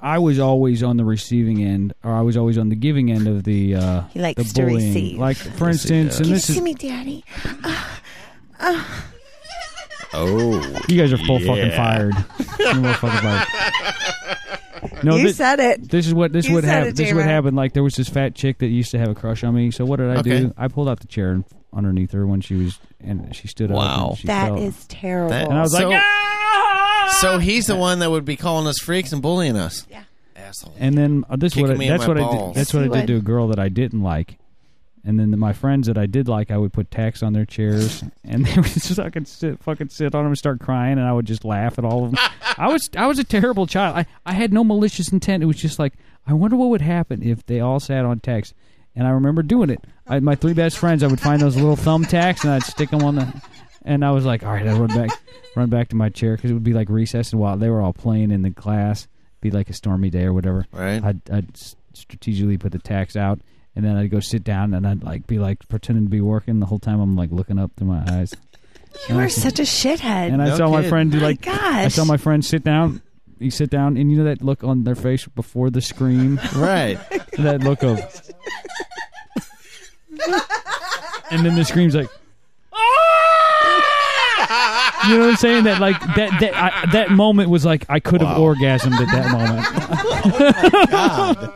[0.00, 3.26] I was always on the receiving end, or I was always on the giving end
[3.26, 4.88] of the uh, He likes the to bullying.
[4.94, 5.18] receive.
[5.18, 6.18] Like for Yes, he instance, does.
[6.20, 7.24] and Give this it is to me, Daddy.
[10.14, 11.76] Oh, you guys are full fucking Yeah.
[11.76, 12.14] fired.
[12.58, 15.04] You're full fucking fired.
[15.04, 15.90] No, you thi- said it.
[15.90, 16.88] This is what this You would said happen.
[16.88, 17.34] it, This is what J-Mac.
[17.34, 17.56] happened.
[17.56, 19.70] Like there was this fat chick that used to have a crush on me.
[19.70, 20.40] So what did I Okay.
[20.40, 20.54] do?
[20.56, 23.76] I pulled out the chair and underneath her when she was and she stood up.
[23.76, 24.08] Wow.
[24.10, 24.56] and she That fell.
[24.62, 25.30] is terrible.
[25.30, 27.18] That- And I was So- like, ah!
[27.20, 29.86] so he's the one that would be calling us freaks and bullying us.
[29.90, 30.02] Yeah.
[30.36, 30.74] Asshole.
[30.78, 32.54] And then uh, this is what I, me in that's my what I balls.
[32.54, 32.60] did.
[32.60, 33.24] That's what I Yes, did to a would.
[33.24, 34.38] girl that I didn't like.
[35.04, 37.46] And then the, my friends that I did like, I would put tacks on their
[37.46, 41.06] chairs, and they would just fucking sit, fucking sit on them and start crying, and
[41.06, 42.20] I would just laugh at all of them.
[42.58, 43.96] I was, I was a terrible child.
[43.96, 45.42] I, I had no malicious intent.
[45.42, 45.94] It was just like,
[46.26, 48.52] I wonder what would happen if they all sat on tacks.
[48.98, 49.82] And I remember doing it.
[50.08, 53.02] I, my three best friends, I would find those little thumbtacks, and I'd stick them
[53.04, 53.42] on the.
[53.84, 55.10] And I was like, all right, I run back,
[55.54, 57.80] run back to my chair because it would be like recess, and while they were
[57.80, 59.06] all playing in the class,
[59.40, 60.66] be like a stormy day or whatever.
[60.72, 61.02] Right.
[61.02, 61.56] I'd, I'd
[61.94, 63.38] strategically put the tacks out,
[63.76, 66.58] and then I'd go sit down, and I'd like be like pretending to be working
[66.58, 66.98] the whole time.
[67.00, 68.34] I'm like looking up through my eyes,
[69.08, 70.32] You are such a shithead.
[70.32, 71.56] and I No saw my friend do My like gosh.
[71.84, 73.00] I saw my friend sit down.
[73.38, 76.98] You sit down, and you know that look on their face before the scream, right.
[77.38, 78.00] that look of,
[81.30, 82.08] and then the scream's like.
[84.40, 85.08] Ah!
[85.08, 85.64] You know what I'm saying?
[85.64, 88.54] That like that that I, that moment was like I could have Wow.
[88.54, 89.64] orgasmed at that moment.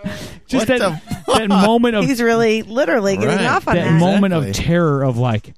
[0.46, 3.46] Just What that that moment of He's really literally getting Right.
[3.46, 3.98] off on that that.
[4.00, 4.64] moment of Exactly.
[4.64, 5.54] terror of like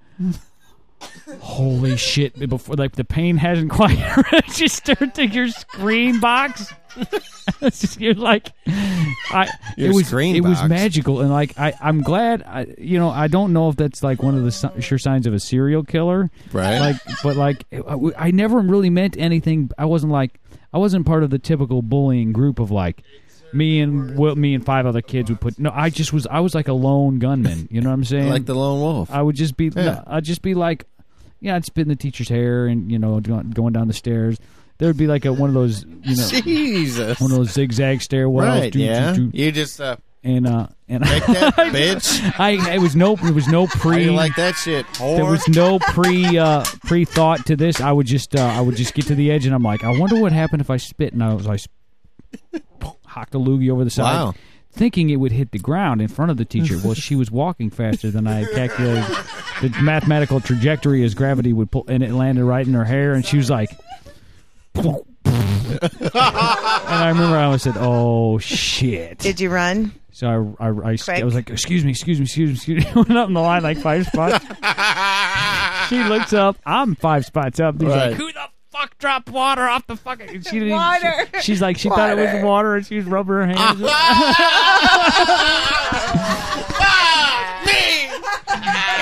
[1.40, 3.98] holy shit before like the pain hasn't quite
[4.32, 6.72] registered to your screen box
[7.60, 12.02] it's just you're like I Your it was it was magical and like I I'm
[12.02, 14.98] glad I you know I don't know if that's like one of the si- sure
[14.98, 16.78] signs of a serial killer Right.
[16.78, 20.40] like but like I, I never really meant anything I wasn't like
[20.72, 23.02] I wasn't part of the typical bullying group of like
[23.52, 26.40] me and well, me and five other kids would put no I just was I
[26.40, 29.10] was like a lone gunman you know what I'm saying like the lone wolf.
[29.10, 30.02] I would just be Yeah.
[30.06, 30.84] I'd just be like
[31.40, 34.38] yeah I'd spit in the teacher's hair and you know going down the stairs
[34.78, 37.20] there would be like a one of those you know Jesus.
[37.20, 38.72] one of those zigzag stairwells right.
[38.72, 39.12] doo, doo, Yeah.
[39.12, 39.30] doo.
[39.32, 42.40] You just uh, and uh and that, bitch.
[42.40, 44.86] I it was no it was no pre you like that shit?
[44.94, 45.16] Whore?
[45.16, 47.80] there was no pre uh, pre thought to this.
[47.80, 49.98] I would just uh, I would just get to the edge and I'm like, I
[49.98, 51.60] wonder what happened if I spit and I was like,
[53.06, 54.34] hocked a loogie over the side, Wow.
[54.72, 56.78] thinking it would hit the ground in front of the teacher.
[56.84, 59.04] well, she was walking faster than I had calculated.
[59.62, 63.24] The mathematical trajectory as gravity would pull, and it landed right in her hair, and
[63.24, 63.70] she was like.
[64.84, 69.92] And I remember I always said, "Oh shit!" Did you run?
[70.12, 72.92] So I, I, I, I was like, "Excuse me, excuse me, excuse me." Excuse me.
[72.94, 74.44] Went up in the line like five spots.
[75.88, 76.56] she looks up.
[76.64, 77.80] I'm five spots up.
[77.80, 78.08] He's Right.
[78.10, 80.70] like, "Who the fuck dropped water off the fucking?" and She didn't.
[80.70, 81.26] Water.
[81.36, 82.46] She, she's like, she thought it was Water.
[82.46, 83.80] water, and she was rubbing her hands.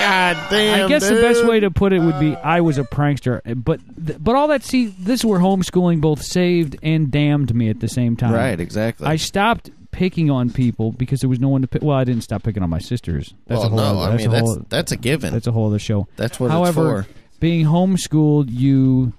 [0.03, 0.85] God damn.
[0.85, 3.81] I guess the best way to put it would be I was a prankster, but
[4.23, 7.89] but all that see this is where homeschooling both saved and damned me at the
[7.89, 8.33] same time.
[8.33, 8.59] Right.
[8.59, 9.07] Exactly.
[9.07, 11.83] I stopped picking on people because there was no one to pick.
[11.83, 13.33] Well, I didn't stop picking on my sisters.
[13.47, 13.85] That's well, a whole no.
[13.85, 15.33] other, I that's mean, a that's whole, that's a given.
[15.33, 16.09] that's a whole other show.
[16.17, 17.15] That's what However, it's for.
[17.41, 19.13] being homeschooled, you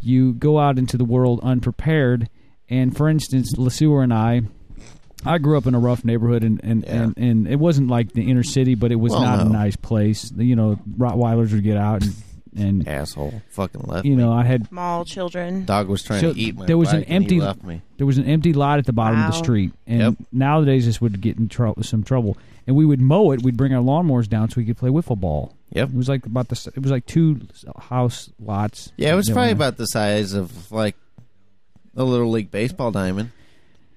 [0.00, 2.28] you go out into the world unprepared.
[2.68, 4.42] And for instance, Lesueur and I,
[5.24, 6.92] I grew up in a rough neighborhood, and and, Yeah.
[7.02, 9.76] and, and it wasn't like the inner city, but it was Well, not a nice
[9.76, 10.30] place.
[10.36, 12.14] You know, Rottweilers would get out, and,
[12.56, 13.40] and Asshole.
[13.50, 14.04] Fucking left.
[14.04, 14.22] you me.
[14.22, 15.64] know, I had small children.
[15.64, 17.80] Dog was trying So to eat my there was an bike and empty- left me.
[17.96, 20.14] there was an empty lot at the bottom of the street, and Yep.
[20.32, 22.36] nowadays this would get in trou- some trouble.
[22.68, 23.42] And we would mow it.
[23.44, 25.54] We'd bring our lawnmowers down so we could play wiffle ball.
[25.70, 25.90] Yep.
[25.90, 26.72] It was like about the.
[26.74, 27.40] It was like two
[27.78, 28.92] house lots.
[28.96, 30.96] Yeah, it was probably about the size of like
[31.96, 33.30] a little league baseball diamond.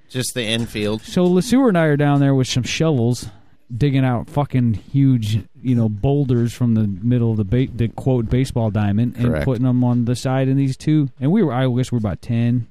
[0.10, 1.02] Just the infield.
[1.02, 3.28] So Lesueur and I are down there with some shovels,
[3.76, 8.30] digging out fucking huge, you know, boulders from the middle of the ba- the quote
[8.30, 9.46] baseball diamond, and Correct.
[9.46, 11.10] putting them on the side in these two.
[11.20, 12.68] And we were, I guess, we are about 10,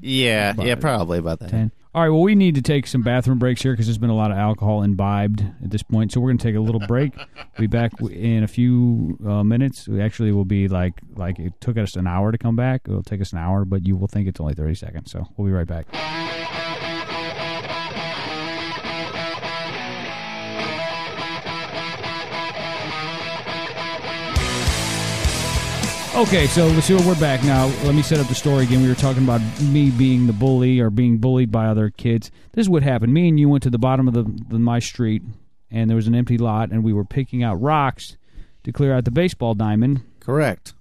[0.00, 1.48] Yeah, About- yeah, probably about that.
[1.50, 1.70] 10.
[1.94, 4.16] All right, well, we need to take some bathroom breaks here because there's been a
[4.16, 6.10] lot of alcohol imbibed at this point.
[6.10, 7.16] So we're going to take a little break.
[7.16, 7.26] We'll
[7.60, 9.86] be back in a few uh, minutes.
[9.86, 12.82] We actually will be like like it took us an hour to come back.
[12.88, 15.12] It'll take us an hour, but you will think it's only 30 seconds.
[15.12, 15.86] So we'll be right back.
[26.16, 27.66] Okay, so let's see what we're back now.
[27.82, 28.82] Let me set up the story again.
[28.82, 32.30] We were talking about me being the bully or being bullied by other kids.
[32.52, 33.12] This is what happened.
[33.12, 35.22] Me and you went to the bottom of the, the my street,
[35.72, 38.16] and there was an empty lot, and we were picking out rocks
[38.62, 40.02] to clear out the baseball diamond.
[40.20, 40.72] Correct.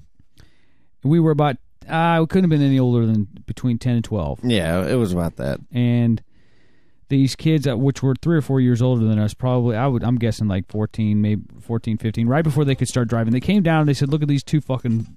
[1.03, 1.57] We were about
[1.89, 5.11] uh, we couldn't have been any older than between ten and twelve, Yeah, it was
[5.13, 5.59] about that.
[5.71, 6.21] and
[7.17, 10.17] these kids, which were three or four years older than us, probably I would I'm
[10.17, 13.31] guessing like 14, maybe 14, 15, right before they could start driving.
[13.33, 15.15] They came down and they said, "Look at these two fucking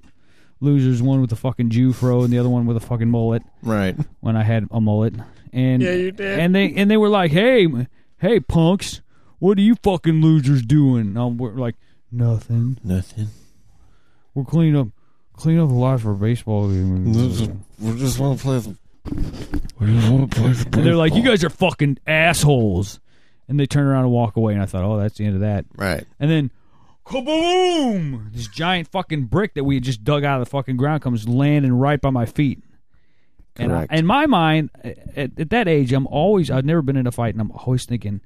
[0.60, 3.42] losers, one with a fucking Jew fro and the other one with a fucking mullet."
[3.62, 3.96] Right.
[4.20, 5.14] When I had a mullet,
[5.52, 6.38] and Yeah, you did.
[6.38, 7.66] and they and they were like, "Hey,
[8.18, 9.00] hey, punks,
[9.38, 11.76] what are you fucking losers doing?" Um, we're like,
[12.12, 12.78] "Nothing.
[12.84, 13.28] Nothing.
[14.34, 14.88] We're cleaning up,
[15.34, 17.04] cleaning up the lot for a baseball game."
[17.80, 18.74] We just want to play.
[19.78, 23.00] And they're like, "You guys are fucking assholes,"
[23.48, 24.54] and they turn around and walk away.
[24.54, 26.04] And I thought, "Oh, that's the end of that." right.
[26.18, 26.50] And then,
[27.04, 28.32] kaboom!
[28.32, 31.28] This giant fucking brick that we had just dug out of the fucking ground comes
[31.28, 32.62] landing right by my feet.
[33.58, 33.94] And I, Correct.
[33.94, 37.34] in my mind, at, at that age, I'm always I've never been in a fight,
[37.34, 38.20] and I'm always thinking,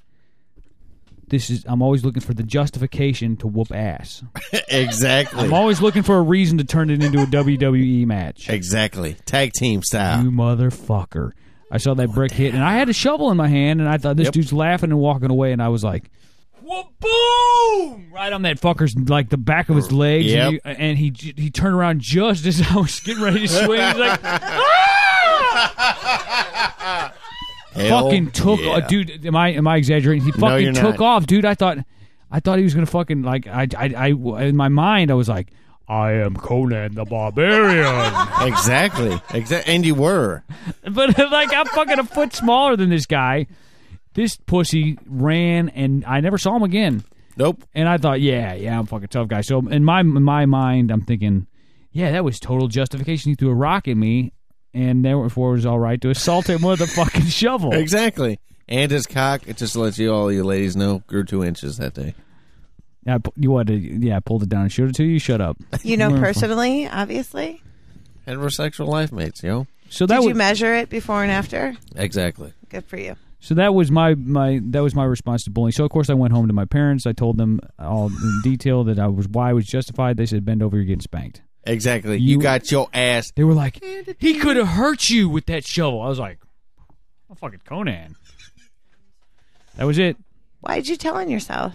[1.30, 4.22] this is I'm always looking for the justification to whoop ass.
[4.68, 5.40] exactly.
[5.42, 8.48] I'm always looking for a reason to turn it into a WWE match.
[8.50, 9.16] exactly.
[9.24, 10.22] Tag team style.
[10.24, 11.32] You motherfucker.
[11.72, 13.96] I saw that brick hit, and I had a shovel in my hand, and I
[13.96, 14.34] thought this Yep.
[14.34, 16.10] dude's laughing and walking away, and I was like,
[16.62, 20.98] "Whoa, boom!" Right on that fucker's like the back of his legs, and, he, and
[20.98, 23.80] he he turned around just as I was getting ready to swing.
[23.80, 25.96] He's like, ah!
[27.72, 28.72] Hell "Fucking took, yeah.
[28.72, 30.24] uh, dude." Am I am I exaggerating?
[30.24, 31.06] He fucking you're took not.
[31.06, 31.44] off, dude.
[31.44, 31.78] I thought
[32.30, 34.08] I thought he was gonna fucking like I I, I
[34.44, 35.52] in my mind I was like.
[35.88, 38.14] I am Conan the Barbarian.
[38.42, 39.20] Exactly.
[39.34, 39.74] Exactly.
[39.74, 40.44] And you were.
[40.88, 43.48] But like I'm fucking a foot smaller than this guy.
[44.14, 47.02] This pussy ran and I never saw him again.
[47.36, 47.64] Nope.
[47.74, 49.40] And I thought, yeah, yeah, I'm a fucking tough guy.
[49.40, 51.48] So in my in my mind, I'm thinking,
[51.90, 53.30] yeah, that was total justification.
[53.30, 54.32] He threw a rock at me,
[54.74, 57.72] and therefore it was all right to assault him with a fucking shovel.
[57.74, 58.38] Exactly.
[58.68, 61.94] And his cock, it just lets you all you ladies know, grew two inches that
[61.94, 62.14] day.
[63.04, 65.18] Yeah, I you wanted to, yeah, I pulled it down and showed it to you.
[65.18, 65.56] Shut up.
[65.82, 66.24] You know We're fine.
[66.24, 67.62] personally, obviously.
[68.26, 69.60] Heterosexual life mates, yo.
[69.60, 69.66] Know?
[69.88, 71.74] So that Did was you measure it before and after?
[71.96, 72.52] Exactly.
[72.68, 73.16] Good for you.
[73.40, 75.72] so that was my my that was my response to bullying.
[75.72, 77.06] So of course I went home to my parents.
[77.06, 80.16] I told them all in detail that I was why I was justified.
[80.16, 82.16] They said, "Bend over, you're getting spanked." Exactly.
[82.18, 83.32] You- You, got your ass.
[83.34, 83.82] They were like,
[84.18, 86.00] he could have hurt you with that shovel.
[86.02, 86.38] I was like,
[87.28, 88.16] I'm fucking Conan.
[89.76, 90.16] That was it.
[90.60, 91.74] Why did you tell on yourself?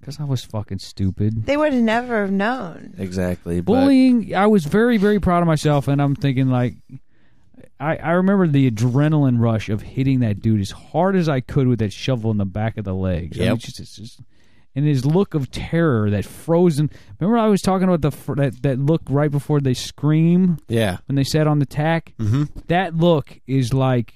[0.00, 1.44] Because I was fucking stupid.
[1.46, 2.94] They would have never have known.
[2.98, 3.60] Exactly.
[3.60, 6.74] But Bullying, I was very, very proud of myself, and I'm thinking, like,
[7.78, 11.68] I, I remember the adrenaline rush of hitting that dude as hard as I could
[11.68, 13.36] with that shovel in the back of the legs.
[13.38, 13.58] I mean, Yep.
[13.58, 14.20] just, just,
[14.78, 16.88] and his look of terror, that frozen.
[17.18, 20.98] Remember, I was talking about the that, that look right before they scream yeah.
[21.06, 22.14] when they sat on the tack?
[22.18, 22.44] Mm-hmm.
[22.68, 24.14] that look is like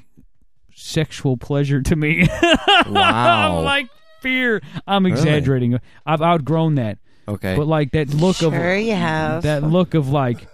[0.74, 2.28] sexual pleasure to me.
[2.88, 3.58] Wow.
[3.58, 3.88] I'm like
[4.20, 4.60] fear.
[4.86, 5.78] I'm exaggerating.
[6.06, 6.98] I've outgrown that.
[7.28, 7.56] Okay.
[7.56, 9.42] But like that look Sure, of you have.
[9.44, 10.46] that look of like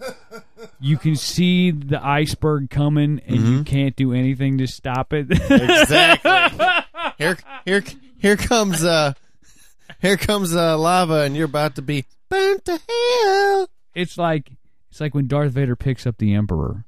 [0.81, 3.53] you can see the iceberg coming and Mm-hmm.
[3.59, 5.31] you can't do anything to stop it.
[5.31, 6.31] exactly.
[7.19, 7.83] here, here,
[8.19, 9.15] here comes uh,
[10.01, 13.69] here comes uh, lava, and you're about to be burnt to hell.
[13.95, 14.51] it's like
[14.91, 16.85] it's like when Darth Vader picks up the Emperor.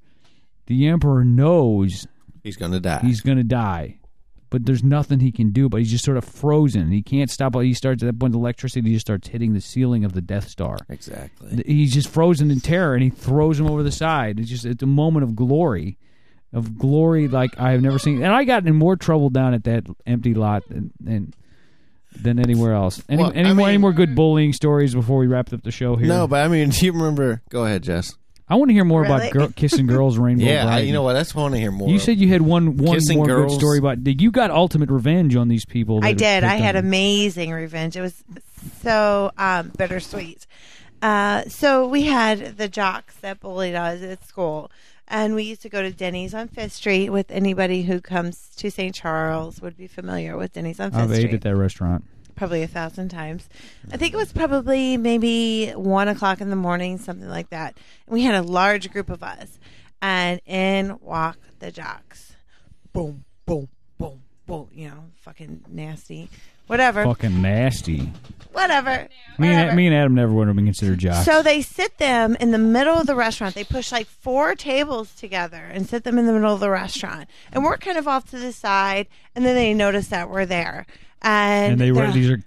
[0.67, 2.07] The Emperor knows
[2.43, 3.01] He's gonna die.
[3.03, 3.97] he's gonna die.
[4.51, 5.69] But there's nothing he can do.
[5.69, 6.91] But he's just sort of frozen.
[6.91, 7.55] He can't stop.
[7.61, 8.35] He starts at that point.
[8.35, 10.77] Electricity just starts hitting the ceiling of the Death Star.
[10.89, 11.63] exactly.
[11.65, 14.41] He's just frozen in terror, and he throws him over the side.
[14.41, 15.99] It's just it's a moment of glory,
[16.53, 18.23] of glory like I have never seen.
[18.25, 21.33] And I got in more trouble down at that empty lot and, than,
[22.13, 23.03] than anywhere else.
[23.09, 25.63] Any, Well, any I more any mean- more good bullying stories before we wrap up
[25.63, 26.09] the show here?
[26.09, 27.43] No, but I mean, do you remember?
[27.51, 28.15] Go ahead, Jess.
[28.49, 29.15] I want to hear more Really?
[29.29, 30.87] about girl, kissing girls, Rainbow Yeah, I, Bright.
[30.87, 31.13] you know what?
[31.13, 31.89] That's what I want to hear more.
[31.89, 32.03] You of.
[32.03, 33.53] said you had one one Kissing more girls.
[33.53, 36.01] good story about did you got ultimate revenge on these people.
[36.03, 36.43] I had did.
[36.43, 36.89] I picked had on you.
[36.89, 37.97] amazing revenge.
[37.97, 38.25] It was
[38.83, 40.47] so um, bittersweet.
[41.01, 44.71] Uh, so we had the jocks that bullied us at school,
[45.11, 47.11] and we used to go to Denny's on Fifth Street.
[47.11, 48.95] With anybody who comes to St.
[48.95, 52.05] Charles would be familiar with Denny's on oh, Fifth I've ate at that restaurant.
[52.37, 53.49] probably a thousand times.
[53.93, 57.77] I think it was probably maybe one o'clock in the morning, something like that.
[58.07, 59.59] And we had a large group of us,
[60.01, 62.37] and in walk the jocks.
[62.93, 63.69] Boom, boom,
[63.99, 64.69] boom, boom.
[64.73, 66.31] You know, fucking nasty.
[66.71, 67.05] Whatever.
[67.05, 68.13] Fucking nasty.
[68.53, 69.09] Whatever.
[69.39, 69.77] Me and, Whatever.
[69.77, 71.25] me and Adam never would have been considered jocks.
[71.25, 73.55] So they sit them in the middle of the restaurant.
[73.55, 77.29] They push like four tables together and sit them in the middle of the restaurant.
[77.53, 79.07] And we're kind of off to the side.
[79.35, 80.87] And then they notice that we're there.
[81.23, 82.39] And, and they were they're- uh, these are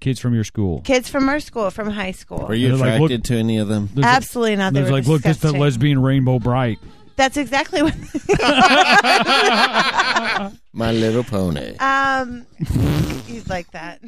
[0.00, 0.80] kids from your school.
[0.82, 2.46] kids from our school, from high school.
[2.46, 3.88] Were you They're like, attracted look- to any of them?
[4.00, 4.72] Absolutely not.
[4.72, 5.60] They're were like, look, it's the disgusting.
[5.60, 6.78] lesbian Rainbow Brite.
[7.16, 7.94] That's exactly what.
[10.72, 11.76] My Little Pony.
[11.78, 12.46] um,
[13.26, 14.00] he's like that.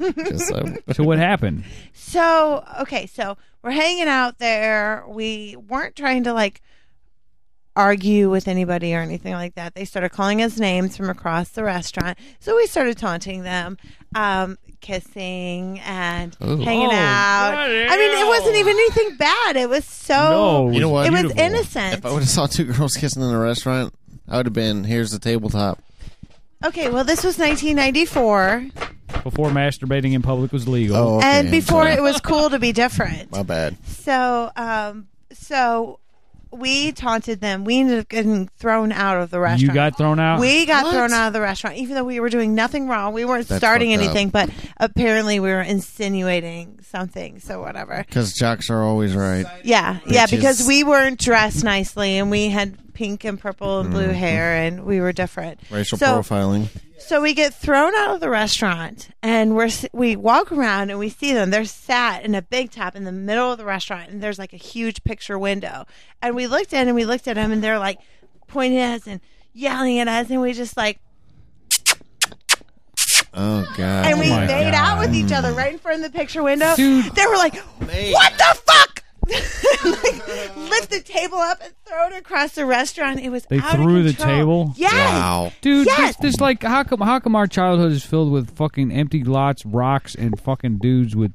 [0.00, 1.64] Just so- So what happened?
[1.94, 5.04] So okay, so we're hanging out there.
[5.06, 6.60] We weren't trying to like
[7.76, 9.74] argue with anybody or anything like that.
[9.74, 13.76] They started calling us names from across the restaurant, so we started taunting them,
[14.14, 16.56] um, kissing and Ooh.
[16.58, 17.54] hanging Oh, out.
[17.56, 17.66] I
[17.96, 19.56] mean, it wasn't even anything bad.
[19.56, 20.14] It was so.
[20.14, 21.06] no, You know what?
[21.06, 21.42] It was beautiful.
[21.44, 21.94] innocent.
[21.94, 23.94] if I would have saw two girls kissing in a restaurant,
[24.28, 25.82] I would have been, here's the tabletop.
[26.64, 28.66] Okay, well, this was 1994,
[29.22, 30.96] Before masturbating in public was legal.
[30.96, 31.26] Oh, okay.
[31.40, 33.30] and before it was cool to be different.
[33.32, 33.76] My bad.
[33.86, 36.00] So, um, so
[36.52, 37.64] we taunted them.
[37.64, 39.62] We ended up getting thrown out of the restaurant.
[39.62, 40.40] you got thrown out.
[40.40, 40.92] We got What?
[40.94, 43.12] thrown out of the restaurant, even though we were doing nothing wrong.
[43.12, 44.08] We weren't That's starting fucked up.
[44.08, 47.38] anything, but apparently we were insinuating something.
[47.40, 48.04] So whatever.
[48.06, 49.46] Because jocks are always right.
[49.62, 54.02] Yeah, yeah, because we weren't dressed nicely and we had pink and purple and blue
[54.08, 54.12] Mm-hmm.
[54.12, 55.58] hair and we were different.
[55.70, 56.68] Racial So- profiling.
[56.98, 61.08] So we get thrown out of the restaurant, and we're we walk around and we
[61.08, 61.48] see them.
[61.50, 64.52] They're sat in a big top in the middle of the restaurant, and there's like
[64.52, 65.86] a huge picture window.
[66.20, 67.98] And we looked in and we looked at them, and they're like
[68.48, 69.20] pointing at us and
[69.54, 71.00] yelling at us, and we just like
[73.32, 74.06] Oh, God.
[74.06, 74.74] and we my made God.
[74.74, 76.74] out with each other right in front of the picture window.
[76.76, 77.06] Dude.
[77.14, 82.52] They were like, "What the fuck!" Like, lift the table up and throw it across
[82.52, 83.20] the restaurant.
[83.20, 84.36] It was They out of threw the control.
[84.36, 84.74] table?
[84.76, 84.92] Yes.
[84.92, 85.52] Wow.
[85.60, 86.16] Dude, Yes.
[86.16, 89.64] this, this like how come how come our childhood is filled with fucking empty lots,
[89.66, 91.32] rocks, and fucking dudes with.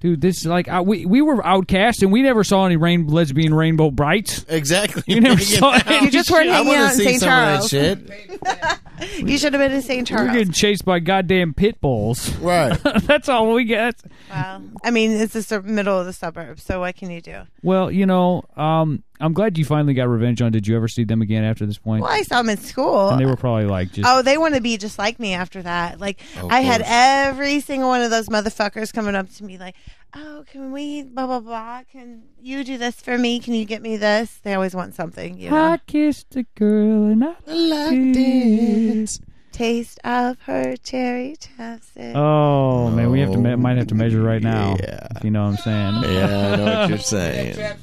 [0.00, 3.06] Dude, this is like uh, we we were outcast and we never saw any rain
[3.06, 4.46] lesbian rainbow brights.
[4.48, 5.02] Exactly.
[5.06, 7.20] You never saw any You just weren't hanging out in see St.
[7.20, 7.72] some Charles.
[7.72, 8.80] of that shit.
[9.16, 10.06] You should have been in St.
[10.06, 10.28] Charles.
[10.28, 12.34] We're getting chased by goddamn pit bulls.
[12.36, 12.78] Right.
[13.04, 13.94] That's all we get.
[14.28, 17.42] Well, I mean, it's the middle of the suburbs, so what can you do?
[17.62, 20.50] Well, you know, um, I'm glad you finally got revenge on.
[20.52, 22.02] Did you ever see them again after this point?
[22.02, 23.10] Well, I saw them in school.
[23.10, 24.08] And they were probably like just.
[24.08, 26.00] Oh, they want to be just like me after that.
[26.00, 29.76] Like Of I had every single one of those motherfuckers coming up to me like,
[30.14, 31.82] "Oh, can we blah blah blah?
[31.92, 33.40] Can you do this for me?
[33.40, 35.72] Can you get me this?" They always want something, you know.
[35.72, 39.20] I kissed a girl and I liked it.
[39.52, 42.14] Taste of her cherry chapstick.
[42.14, 44.76] Oh man, we have to me- oh, might have to measure right now.
[44.80, 45.08] Yeah.
[45.16, 46.14] If you know what I'm saying.
[46.14, 47.76] Yeah, I know what you're saying.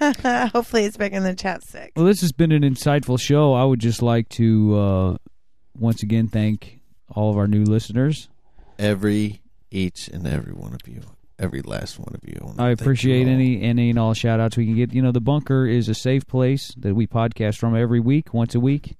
[0.52, 1.90] Hopefully, it's back in the chapstick.
[1.94, 3.52] Well, this has been an insightful show.
[3.52, 5.16] I would just like to uh,
[5.78, 6.80] once again thank
[7.10, 8.28] all of our new listeners.
[8.78, 11.02] Every, each and every one of you.
[11.38, 12.38] Every last one of you.
[12.40, 14.92] wanna I appreciate you any any and all shout outs we can get.
[14.92, 18.54] You know, the bunker is a safe place that we podcast from every week, once
[18.54, 18.96] a week.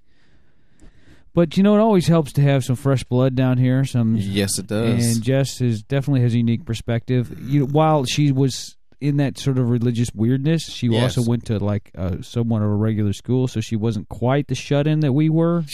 [1.32, 3.84] But you know, it always helps to have some fresh blood down here.
[3.84, 5.05] Some Yes, it does.
[5.16, 7.38] and Jess is definitely has a unique perspective.
[7.42, 11.16] You know, while she was in that sort of religious weirdness, she Yes.
[11.16, 14.55] also went to like uh, somewhat of a regular school, so she wasn't quite the
[14.55, 15.64] shut in that we were.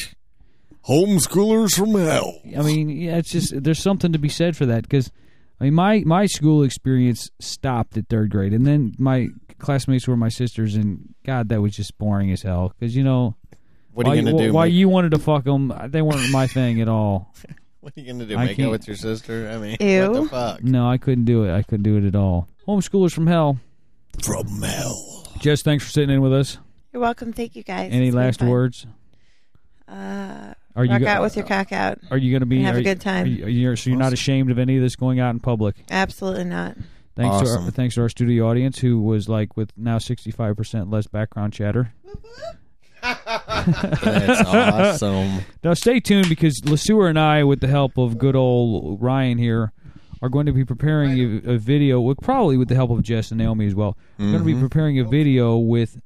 [0.88, 2.38] Homeschoolers from hell.
[2.56, 5.10] I mean, yeah, it's just there's something to be said for that because
[5.60, 10.16] I mean, my my school experience stopped at third grade, and then my classmates were
[10.16, 12.72] my sisters, and God, that was just boring as hell.
[12.78, 13.34] Because you know,
[13.94, 14.52] What are why, you gonna do?
[14.52, 17.34] why make- you wanted to fuck them, they weren't my thing at all.
[17.80, 18.36] What are you gonna do?
[18.36, 19.48] I Make out with your sister?
[19.48, 20.10] I mean, Ew.
[20.10, 20.64] what the fuck?
[20.64, 21.54] No, I couldn't do it.
[21.56, 22.48] I couldn't do it at all.
[22.66, 23.58] Homeschoolers from hell.
[24.22, 25.24] From hell.
[25.38, 26.58] Jess, thanks for sitting in with us.
[26.92, 27.32] You're welcome.
[27.32, 27.92] Thank you guys.
[27.92, 28.86] Any It's last words?
[29.88, 31.98] Uh, Are you rock go- out with your cock out.
[32.10, 33.24] Are you going to be Have are a you- good time.
[33.24, 35.40] Are you, are you- so you're not ashamed of any of this going out in
[35.40, 35.76] public.
[35.90, 36.76] Absolutely not.
[37.14, 41.06] Thanks to our, thanks to our studio audience who was like with now 65% less
[41.06, 41.92] background chatter.
[43.02, 45.40] That's awesome.
[45.64, 49.72] Now stay tuned because LeSueur and I, with the help of good old Ryan here,
[50.22, 52.00] are going to be preparing a, a video.
[52.00, 53.96] With probably with the help of Jess and Naomi as well.
[54.18, 54.60] We're going to be Mhm.
[54.60, 56.00] preparing a video with.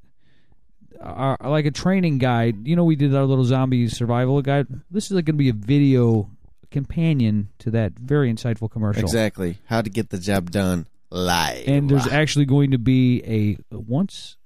[1.01, 4.67] Our, like a training guide, you know, we did our little zombie survival guide.
[4.91, 6.29] This is like going to be a video
[6.71, 9.03] companion to that very insightful commercial.
[9.03, 9.57] Exactly.
[9.65, 11.67] How to get the job done live.
[11.67, 14.37] And there's actually going to be a once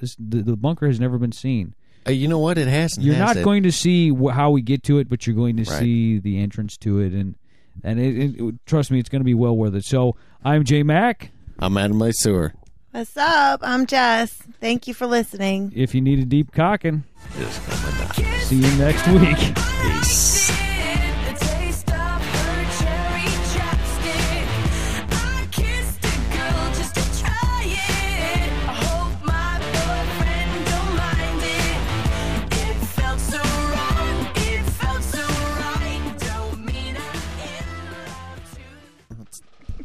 [0.00, 1.74] this the, the bunker has never been seen.
[2.06, 2.56] Uh, you know what?
[2.56, 3.04] It hasn't.
[3.04, 3.44] You're has not it?
[3.44, 5.78] going to see wh- how we get to it, but you're going to Right.
[5.78, 7.34] see the entrance to it, and
[7.84, 9.84] and it, it, it- trust me, it's going to be well worth it.
[9.84, 11.30] So I'm Jay Mack.
[11.58, 12.54] I'm out of my sewer.
[12.92, 13.60] What's up?
[13.62, 14.32] I'm Jess.
[14.60, 15.72] Thank you for listening.
[15.76, 17.04] If you need a deep cocking,
[17.38, 18.00] Just coming
[18.30, 18.40] out.
[18.44, 19.54] see you next week.
[19.82, 20.37] Peace.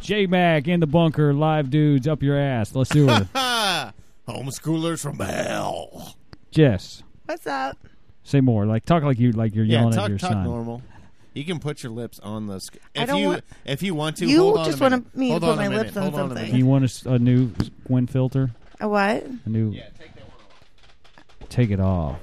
[0.03, 2.75] J Mac in the bunker, live dudes up your ass.
[2.75, 3.27] Let's do it.
[4.27, 6.15] Homeschoolers from hell.
[6.51, 7.77] Jess, What's up?
[8.23, 8.65] say more.
[8.65, 10.43] Like talk like you like you're Yeah, yelling talk, at your talk son.
[10.43, 10.81] normal.
[11.33, 12.59] You can put your lips on the.
[12.59, 14.83] Sc- I if don't you want- if you want to, You hold on just a
[14.83, 15.03] minute.
[15.05, 15.85] want me to Hold put on a my minute.
[15.85, 16.35] lips on Hold a something.
[16.43, 16.53] minute.
[16.57, 17.51] You want a s- a, new
[17.87, 18.51] wind filter?
[18.81, 19.25] A what?
[19.45, 19.71] A new.
[19.71, 20.37] Yeah, take that one
[21.41, 21.49] off.
[21.49, 22.19] Take it off.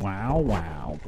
[0.00, 0.38] Wow!
[0.38, 1.00] Wow!